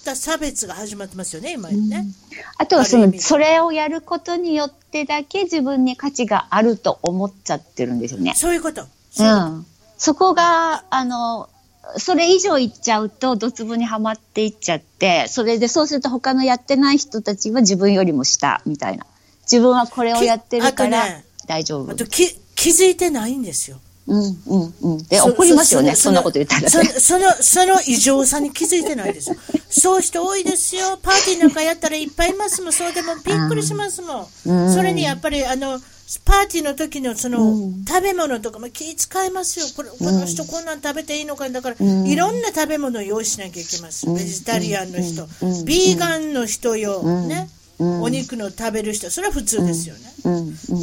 [0.00, 1.76] った差別が始まってますよね、今ね。
[1.76, 2.14] うん、
[2.58, 8.34] あとはその、それをやることによってだけ自分に価値があると思っちゃってるんですよね。
[8.36, 8.82] そういうこと。
[8.82, 9.66] うん。
[9.96, 11.48] そこが、あの、
[11.96, 19.06] それ以上いっちゃうと、ドツボにはまっていっちゃって、それでそうすると他のやってない人たちは自分よりも下、みたいな。
[19.50, 21.04] 自分はこれをやってるから
[21.46, 21.92] 大丈夫。
[21.92, 23.78] あと、ね、気づいてないんですよ。
[24.06, 25.02] うんうんうん。
[25.04, 29.36] で、怒りますよね、そんなこと言ったら、その、その異常さに気づいてないですよ。
[29.68, 30.98] そういう人多いですよ。
[31.02, 32.72] パーティーなんかやったらいっぱいいますもん。
[32.72, 34.72] そうでもびっくりしますもん。
[34.72, 35.78] それにやっぱり、あの、
[36.24, 39.66] パーティーの時のその、うん、食べ物とかも気遣いますよ。
[39.76, 44.06] これ、この人こんなん食べていいのかだから、うん、いろんな食べ物を用意しなきゃいけます。
[44.06, 45.26] ベジタリアンの人、
[45.64, 47.50] ビーガンの人よ、ね。
[47.80, 50.12] お肉の食べる人、それは普通ですよね。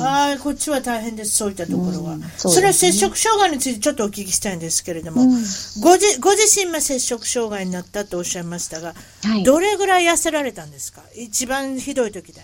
[0.02, 2.18] ああ、こっちは大変です、そういったところは。
[2.38, 5.26] そそれは摂食障害についてちょっとお聞きしたいんですけれども、
[5.82, 11.02] ごじご自身も摂食障害になったとおっしゃいましたが、はい、どれぐらい痩せられたんですか？
[11.18, 12.42] 一番ひどい時で。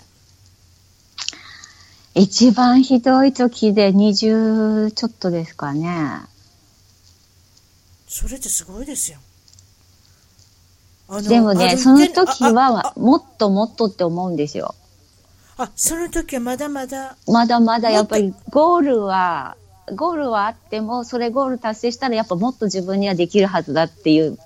[2.14, 6.22] 一番ひどい時で20ちょっとですかね。
[8.08, 9.20] それってすごいですよ。
[11.28, 14.76] でもね、その時はもっともっとって思うんですよ。
[15.58, 17.16] あ、その時はまだまだ。
[17.28, 19.56] まだまだやっぱりゴールは、
[19.96, 24.38] ゴールはあっても、それゴール達成したらやっぱもっと自分にはできるはずだっていう違う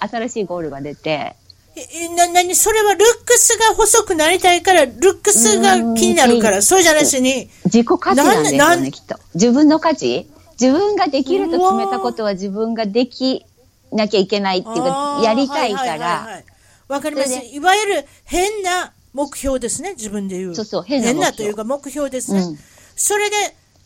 [0.00, 1.36] 新しいゴールが出て。
[1.74, 7.48] え、な、なに、それはルックスが細くなりたいから、ルックスが気になるから、そうじゃなしに。
[7.64, 9.18] 自己価値なんですよね、きっと。
[9.34, 10.28] 自分の価値？
[10.60, 13.44] 自分ができると決めたことは自分ができ
[13.90, 16.42] なきゃいけないっていうか、やりたいから。
[16.88, 17.32] わかります。
[17.32, 20.54] いわゆる変な目標ですね、自分で言う。
[20.54, 22.40] そうそう、変な変なというか目標ですね。
[22.40, 22.58] うん、
[22.96, 23.36] それで、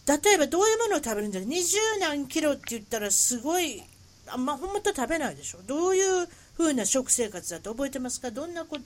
[0.07, 1.49] 例えばどういうものを食べるんじゃない？
[1.49, 3.82] 二十何キロって言ったらすごい、
[4.26, 5.59] あんまほんと食べないでしょ。
[5.66, 8.31] どういうふうな食生活だと覚えてますか？
[8.31, 8.79] どんなこ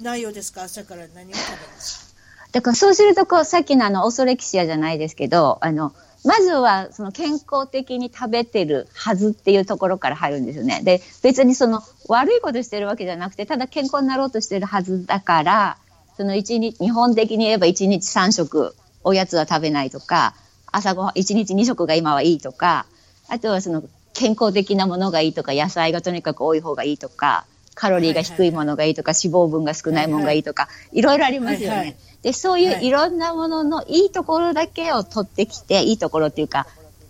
[0.00, 0.64] 内容ですか？
[0.64, 2.14] 朝から何を食べます
[2.52, 5.92] だからそうするとこう、さっきのあの、オソレキシアじゃないですけど、あの、
[6.24, 10.80] まずはその健康的に食べてるはずっていうところから入るんですよね。
[10.84, 15.78] で、別にその悪いことしてるわけじゃなくて、ただ健康になろうとしてるはずだから、
[16.16, 20.34] その一日、日本的に言えば1日3食おやつは食べないとか、
[20.70, 22.86] 朝ごはん1日2食が今はいいとか、
[23.28, 23.82] あとはその
[24.14, 27.44] 健康的なものがいいとか、野菜がとにかく多い方がいいとか、
[27.74, 31.96] カロリーが低いものがいいとか、脂肪分が少ないものがいいとか、いろいろありますよね。
[32.22, 36.66] で、そういういろんなもののいいところだけを取ってきて、いいところっていうか、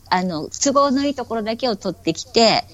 [0.09, 2.65] あの、都合のいいところだけを取ってきて、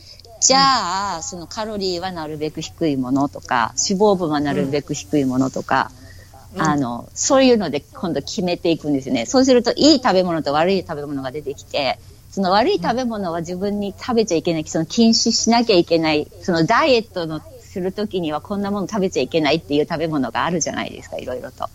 [0.41, 5.91] じゃあ、そのカロリーはなるべく低いものとか、脂肪分はなるべく低いものとか、
[6.55, 9.27] うん、あの、そういうので今度決めていくんですよね。
[9.27, 11.99] そうすると、いい食べ物と悪い食べ物が出てきて、
[12.31, 21.69] その悪い食べ物は自分に食べちゃいけない、その禁止しなきゃいけない、そのダイエットのするときにはこんなもの食べちゃいけないっていう食べ物があるじゃないですか、いろいろと。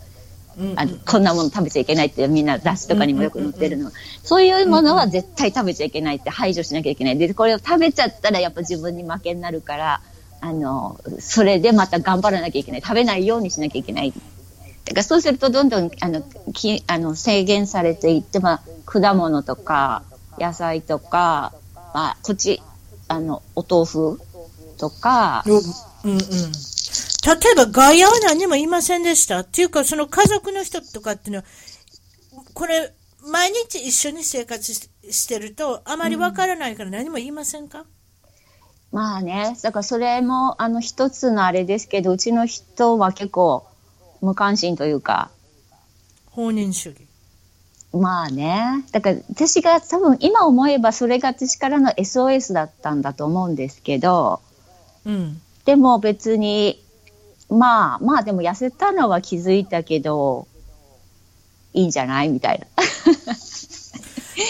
[0.78, 3.92] あのこんなもの食べちゃいけないってみんな雑誌とかにもよく載ってるの、
[4.24, 7.18] そういうものは絶対食べちゃいけないって排除しなきゃいけない。
[7.18, 10.02] でこれを食べちゃったらやっぱ自分に負けになるから
[10.40, 12.82] あのそれでまた頑張らなきゃいけない。
[12.82, 14.14] 食べないようにしなきゃいけない。
[14.86, 16.22] だからそうするとどんどんあの
[16.54, 20.04] きあの制限されていって、まあ、果物とか
[20.40, 21.54] 野菜とか、
[21.94, 22.62] まあ、こっち
[23.08, 24.22] あのお豆腐
[24.78, 26.22] とか、うんうん
[27.26, 31.46] 例えば外野は何もいませんでしたっていうか、その家族の人とかっていうのは、
[32.54, 32.94] これ、
[33.28, 37.86] 毎日一緒に生活してると、あまりわからないから何も言いませんか、うん、
[38.92, 43.66] まあね、だからそれも、あの、一つのあれですけど、うちの人は結構、
[44.22, 45.32] 無関心というか。
[46.28, 47.05] 放任主義。
[47.96, 48.86] まあね。
[48.92, 54.42] だから私が多分今思えばそれが私からの SOS だったんだと思うんですけど、
[55.06, 56.84] うん、でも別に
[57.50, 60.48] まあ、まあでも痩せたのは気づいたけど、
[61.74, 62.66] いいんじゃないみたいな。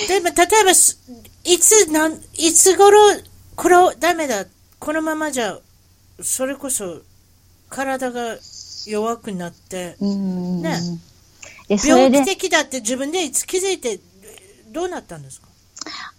[0.07, 2.97] でも、例えば、いつ、なん、いつ頃、
[3.55, 4.45] これ、ダメだ、
[4.79, 5.59] このままじゃ、
[6.21, 7.01] それこそ、
[7.69, 8.37] 体が
[8.85, 10.79] 弱くなって、ね。
[11.69, 13.99] 病気的だって自分でいつ気づいて、
[14.71, 15.47] どうなったんですか？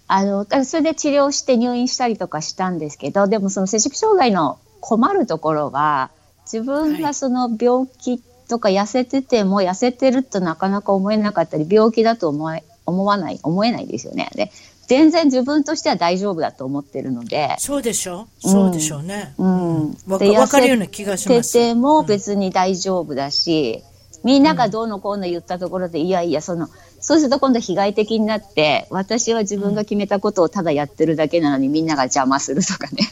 [0.09, 6.11] あの、それで治療して入院したりとかしたんですけど、でもその摂食障害の困るところは、
[6.45, 14.31] 自分がその病気とか痩せてても痩せてるとなかなか思えなかったり病気だと思え思わない思えないですよね。
[14.37, 14.53] で
[14.87, 17.57] 全然自分としては大丈夫だと思ってるので。
[17.59, 18.29] そうでしょ？
[18.45, 19.35] うそうでしょうね。
[19.39, 19.81] うん。
[19.81, 21.53] うん、わかるような気がします。
[21.53, 23.96] てても別に大丈夫だし、うん、
[24.27, 26.69] みんながどうのこうの言ったところで、いやいや、その、
[27.01, 33.09] そうすると今度被害的になって、私は自分が決めたことをただやってるだけなのにみんなが邪魔するとかね。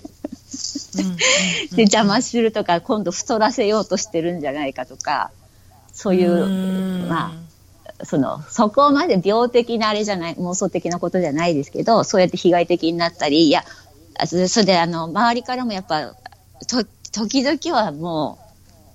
[1.76, 5.30] で邪魔するとか今度太らせようとしてるんじゃないかとか
[5.92, 7.32] そういうま
[8.00, 13.64] あそのそこまで病的なあれじゃない妄想的なことじゃないですけどそうやって被害的になったりいや
[14.26, 16.14] それであの周りからもやっぱ
[16.68, 18.43] と時々はもう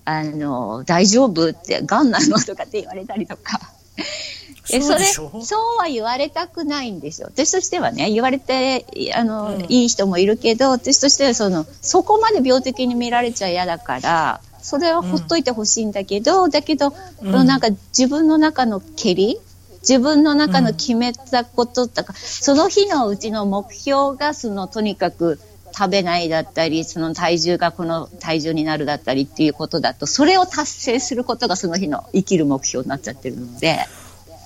[0.09, 3.59] あの大丈夫ってがんなのとかって言われたりとか。
[4.71, 7.27] えそれそうは言われたくないんですよ。
[7.31, 8.85] 私としてはね、言われて、
[9.15, 16.93] あの、うん、いい人もいるけど、私としてはその、そこまで病的に見られちゃ嫌だから、それはほっといてほしいんだけど、うん、だけど、
[17.23, 19.39] うん、なんか自分の中の蹴り
[19.81, 25.39] 自分の中の決めたこととか、その日のうちの目標が、その、とにかく、
[25.79, 33.79] 食べないだったり、その体重がこの体重になるだったりっていうことだと、それを達成することがその日の生きる目標になっちゃってるので。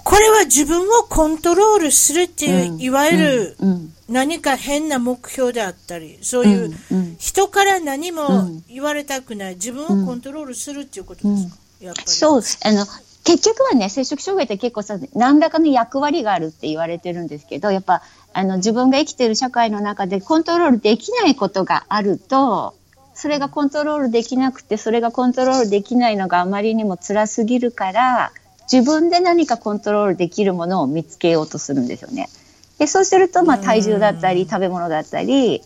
[0.03, 3.57] これは自分をコントロールするっていう、うん、いわゆる
[4.09, 6.77] 何か変な目標であったり、そういう
[7.19, 12.07] 人から何も言われたくない、自分をコントロールするっていうことですか、やっぱり。
[12.11, 12.85] そう、あの、
[13.23, 18.03] 結局はね、摂食障害って結構さ、何らかの役割があるって言われてるんですけど、やっぱ、
[18.33, 22.73] あの、自分が生きてる社会の中でコントロールできないことがあると、
[23.13, 28.31] それがコントロールできなくて、それがコントロールできないのがあまりにも辛すぎるから、
[28.71, 32.29] 自分で何かコントロールできるものを見つけようとするんですよね。
[32.79, 35.61] でそうすると、まあ、体重だったり食べ物だったり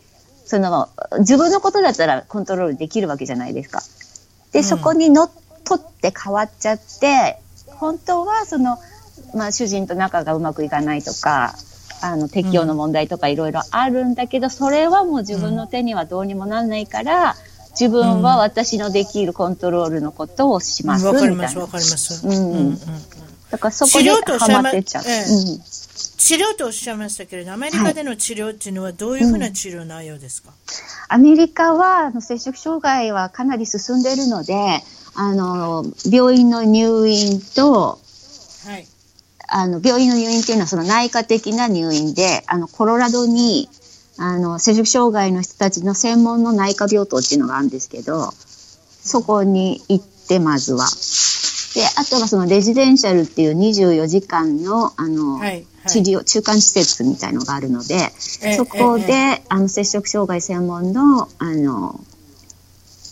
[0.45, 0.89] その
[1.20, 3.82] 自分のことだったらコントロールできるわけじゃないですか。
[4.51, 5.32] でそこにのっ
[5.63, 7.38] とって変わっちゃって
[7.68, 8.78] 本当はその、
[9.36, 11.55] まあ、主人と仲がうまくいかないとか
[12.02, 17.36] あの、適用の問題とかいろいろあるんだけど、それはもう自分の手にはどうにもなんないから、
[17.80, 22.28] 自分は私のできるコントロールのことをします、わ、かります、わかります。
[22.28, 22.34] うん。
[22.34, 22.80] うん、
[23.52, 25.04] だからそこでハマってっちゃう。
[25.04, 30.56] 治療とおっしゃいましたけれど、アメリカでの治療っていうのはどういうふうな治療内容ですか、は
[31.16, 34.82] いうん、アメリカは摂食障害はかなり進んでいるので、
[35.14, 38.00] あの、病院の入院と、
[38.66, 38.88] はい。
[39.48, 43.70] あの、病院の入院っていうのはその内科的な入院で、あの、コロラドに、
[44.18, 50.86] あの、摂食障害の人たちの専門の内科病棟っていうのがあるんですけど、そこに行って、まずは。
[51.76, 58.12] で、あとはそのレジデンシャルっていう24時間の、あの、はい治療、中間施設みたいのがあるので、
[58.56, 62.00] そこで、あの、摂食障害専門の、あの、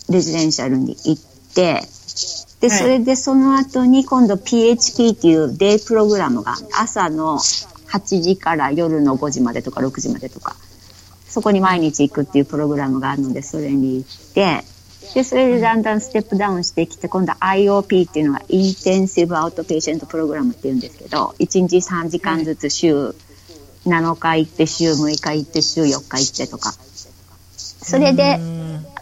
[0.09, 1.87] レジデンシャルに行って、
[2.59, 10.55] で、それでその後に今度 PHP っていうデイプログラムが朝の8時から夜の5時までとか6時までとか、
[11.27, 14.63] そこに毎日行くっていうプログラムがあるので、それに行って、
[15.13, 23.15] で、それでだんだんステップダウンしてきて、今度は IOP っていうのがインテンシブアウトペーシェントプログラムっていうんですけど、1日3時間ずつ週
[23.85, 26.73] 7日行って、週6日行って、週4日行ってとか。
[27.55, 28.39] それで、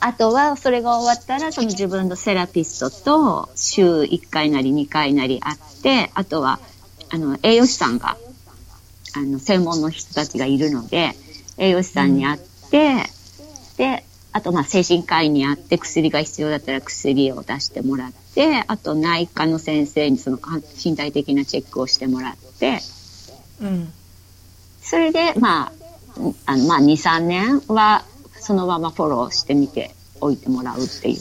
[0.06, 6.60] あとはそれが終わったらその自分のセラピストと週1回なり2回なり会ってあとは
[7.10, 8.18] あの栄養士さんが
[9.16, 11.14] あの専門の人たちがいるので
[11.58, 12.40] 栄養士さんに会っ
[12.70, 20.40] て、うん、であとまあ精神科医に会って薬が必要だったら薬を出してもらってあと内科の先生にその
[20.84, 22.80] 身体的なチェックをしてもらって、
[23.62, 23.94] うん、
[24.82, 25.72] それでまあ
[26.46, 28.04] あのまあ23年は
[28.44, 31.18] そのままフォローしてみておいてもらうっていう。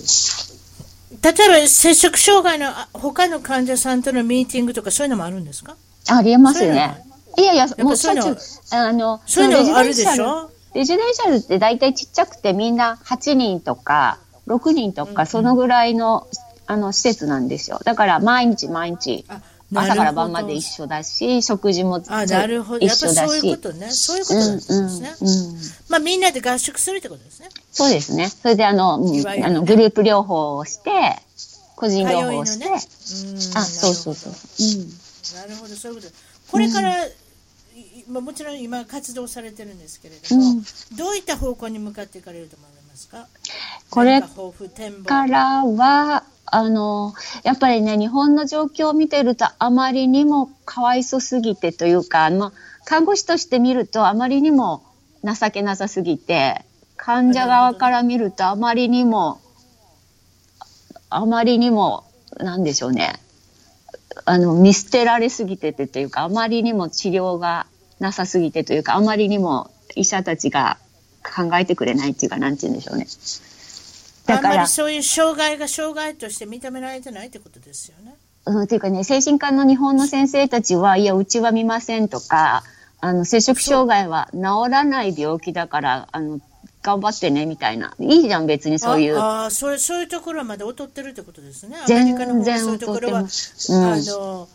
[1.23, 5.77] 例えば、摂食障害の他の患者さんとのミーティングとかそういうのもあるんですか？
[6.09, 7.05] ありえますよね。
[7.39, 8.37] いやいや、もうしょっちゅう、
[8.73, 10.51] あの、そういうのあるでしょ？
[10.75, 16.27] レジデンシャルって大体ちっちゃくてみんな8人とか6人とかそのぐらいの、
[16.67, 17.79] あの施設なんですよ。
[17.85, 19.27] だから毎日毎日
[19.75, 22.87] 朝から晩まで一緒だし、食事もあなるほど。
[22.87, 23.91] やっぱそういうことね。
[23.91, 25.15] そういうことなんですね。
[25.21, 25.59] うんうんうん、
[25.89, 27.49] まあみんなで合宿するってことですね。
[27.71, 28.29] そうですね。
[28.29, 30.91] それであの、うん、あのグループ療法をして、
[31.77, 34.33] 個人療法をして、ね、あ、そうそうそう。
[34.33, 36.13] うん、なるほど、そういうこと。
[36.51, 36.95] これから、
[38.09, 40.63] まあ、もちろん今活動されてるんですけれども、
[40.97, 43.27] どういった方向に向かっていかれると思いますか？
[43.89, 46.22] これからは、
[46.55, 52.53] あの、やっぱりね、日本の状況を見てるとあまりにもかわいそすぎてというか、あ、
[52.85, 54.83] 看護師として見るとあまりにも
[55.25, 56.63] 情けなさすぎて、
[56.99, 59.41] 患者側から見るとあまりにも、
[61.09, 62.05] あまりにも、
[62.37, 63.15] なんでしょうね。
[64.27, 67.67] あの、見捨てられすぎててというか、あまりにも治療が
[67.99, 70.77] なさすぎてというか、あまりにも医者たちが
[71.23, 73.07] 考えてくれないっていうか、なんて言うんでしょうね。
[74.27, 74.49] だから。
[74.51, 78.15] あんまりそういう障害が障害として認められてないってことですよね。
[78.45, 82.65] うん、っていうかね、精神科の日本の先生たちは、いや、うちは見ませんとか、
[83.01, 86.41] あの、摂食障害は治らない病気だから、あの、
[86.83, 87.95] 頑張ってね、みたいな。
[88.01, 89.19] いいじゃん、別にそういう。
[89.19, 91.77] ああ、それ、そういうところまで劣ってるってことですね。
[91.79, 94.49] アメリカのそういうところは、うん、あの、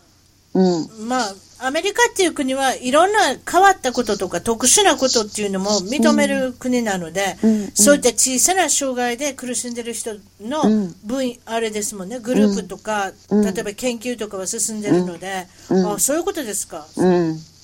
[0.54, 3.18] うん、まあ、アメリカっていう国はいろんな
[3.50, 10.62] 変わったこととか特殊なことっていうのも認める国なので、うん、そういった小さな障害で苦しんでる人の
[11.04, 16.86] 分、あれですもんね、グループとか、うん、例えば研究とかは進んでるので、うん、あそういうことですか。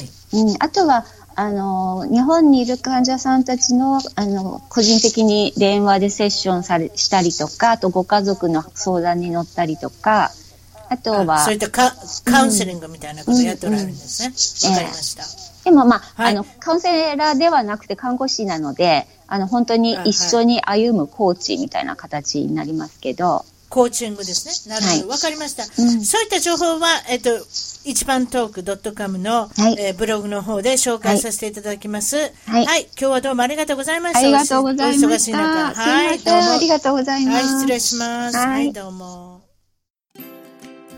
[0.00, 0.08] い。
[0.36, 1.04] うん、あとは、
[1.36, 10.30] あの、日本にいる患者さんたちの、あの、個人的に電話でセッションされ、したりとか、あとご家族の相談に乗ったりとか、
[10.88, 11.92] あとは、そういったカ
[12.24, 14.70] カウンセリングみたいなことをやっておられるんですね。
[14.70, 15.24] わ、かりました。
[15.64, 16.32] でもまあ、はい。
[16.32, 24.74] あの、カウンセラーではなくて看護師なので、あの、本当に一緒に歩むコーチみたいな形になりますけど、コーチングですね。
[24.74, 25.08] なるほど。
[25.08, 27.30] わ、はいかりました、うんそういった情報は、えっと、
[27.84, 32.16] 一番トーク .com の、はいえーブログの方で紹介させていただきます。
[32.46, 34.18] はい今日はどうもありがとうございました。
[34.18, 35.38] ありがとうございまお忙した。
[35.38, 35.74] 中。
[35.80, 37.32] はい、すいません、ありどうがとうございも。
[37.32, 37.54] はい、ます。
[37.60, 38.36] 失礼します。
[38.36, 39.40] は、はいいどうも。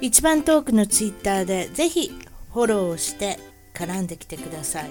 [0.01, 2.11] 一番トークのツイッターでぜひ
[2.55, 3.39] フォローをして
[3.75, 4.91] 絡んできてください。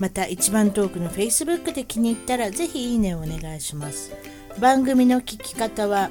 [0.00, 4.10] また一番トークの Facebook で気に入ったらぜひいいねをお願いします。
[4.58, 6.10] 番組の聞き方は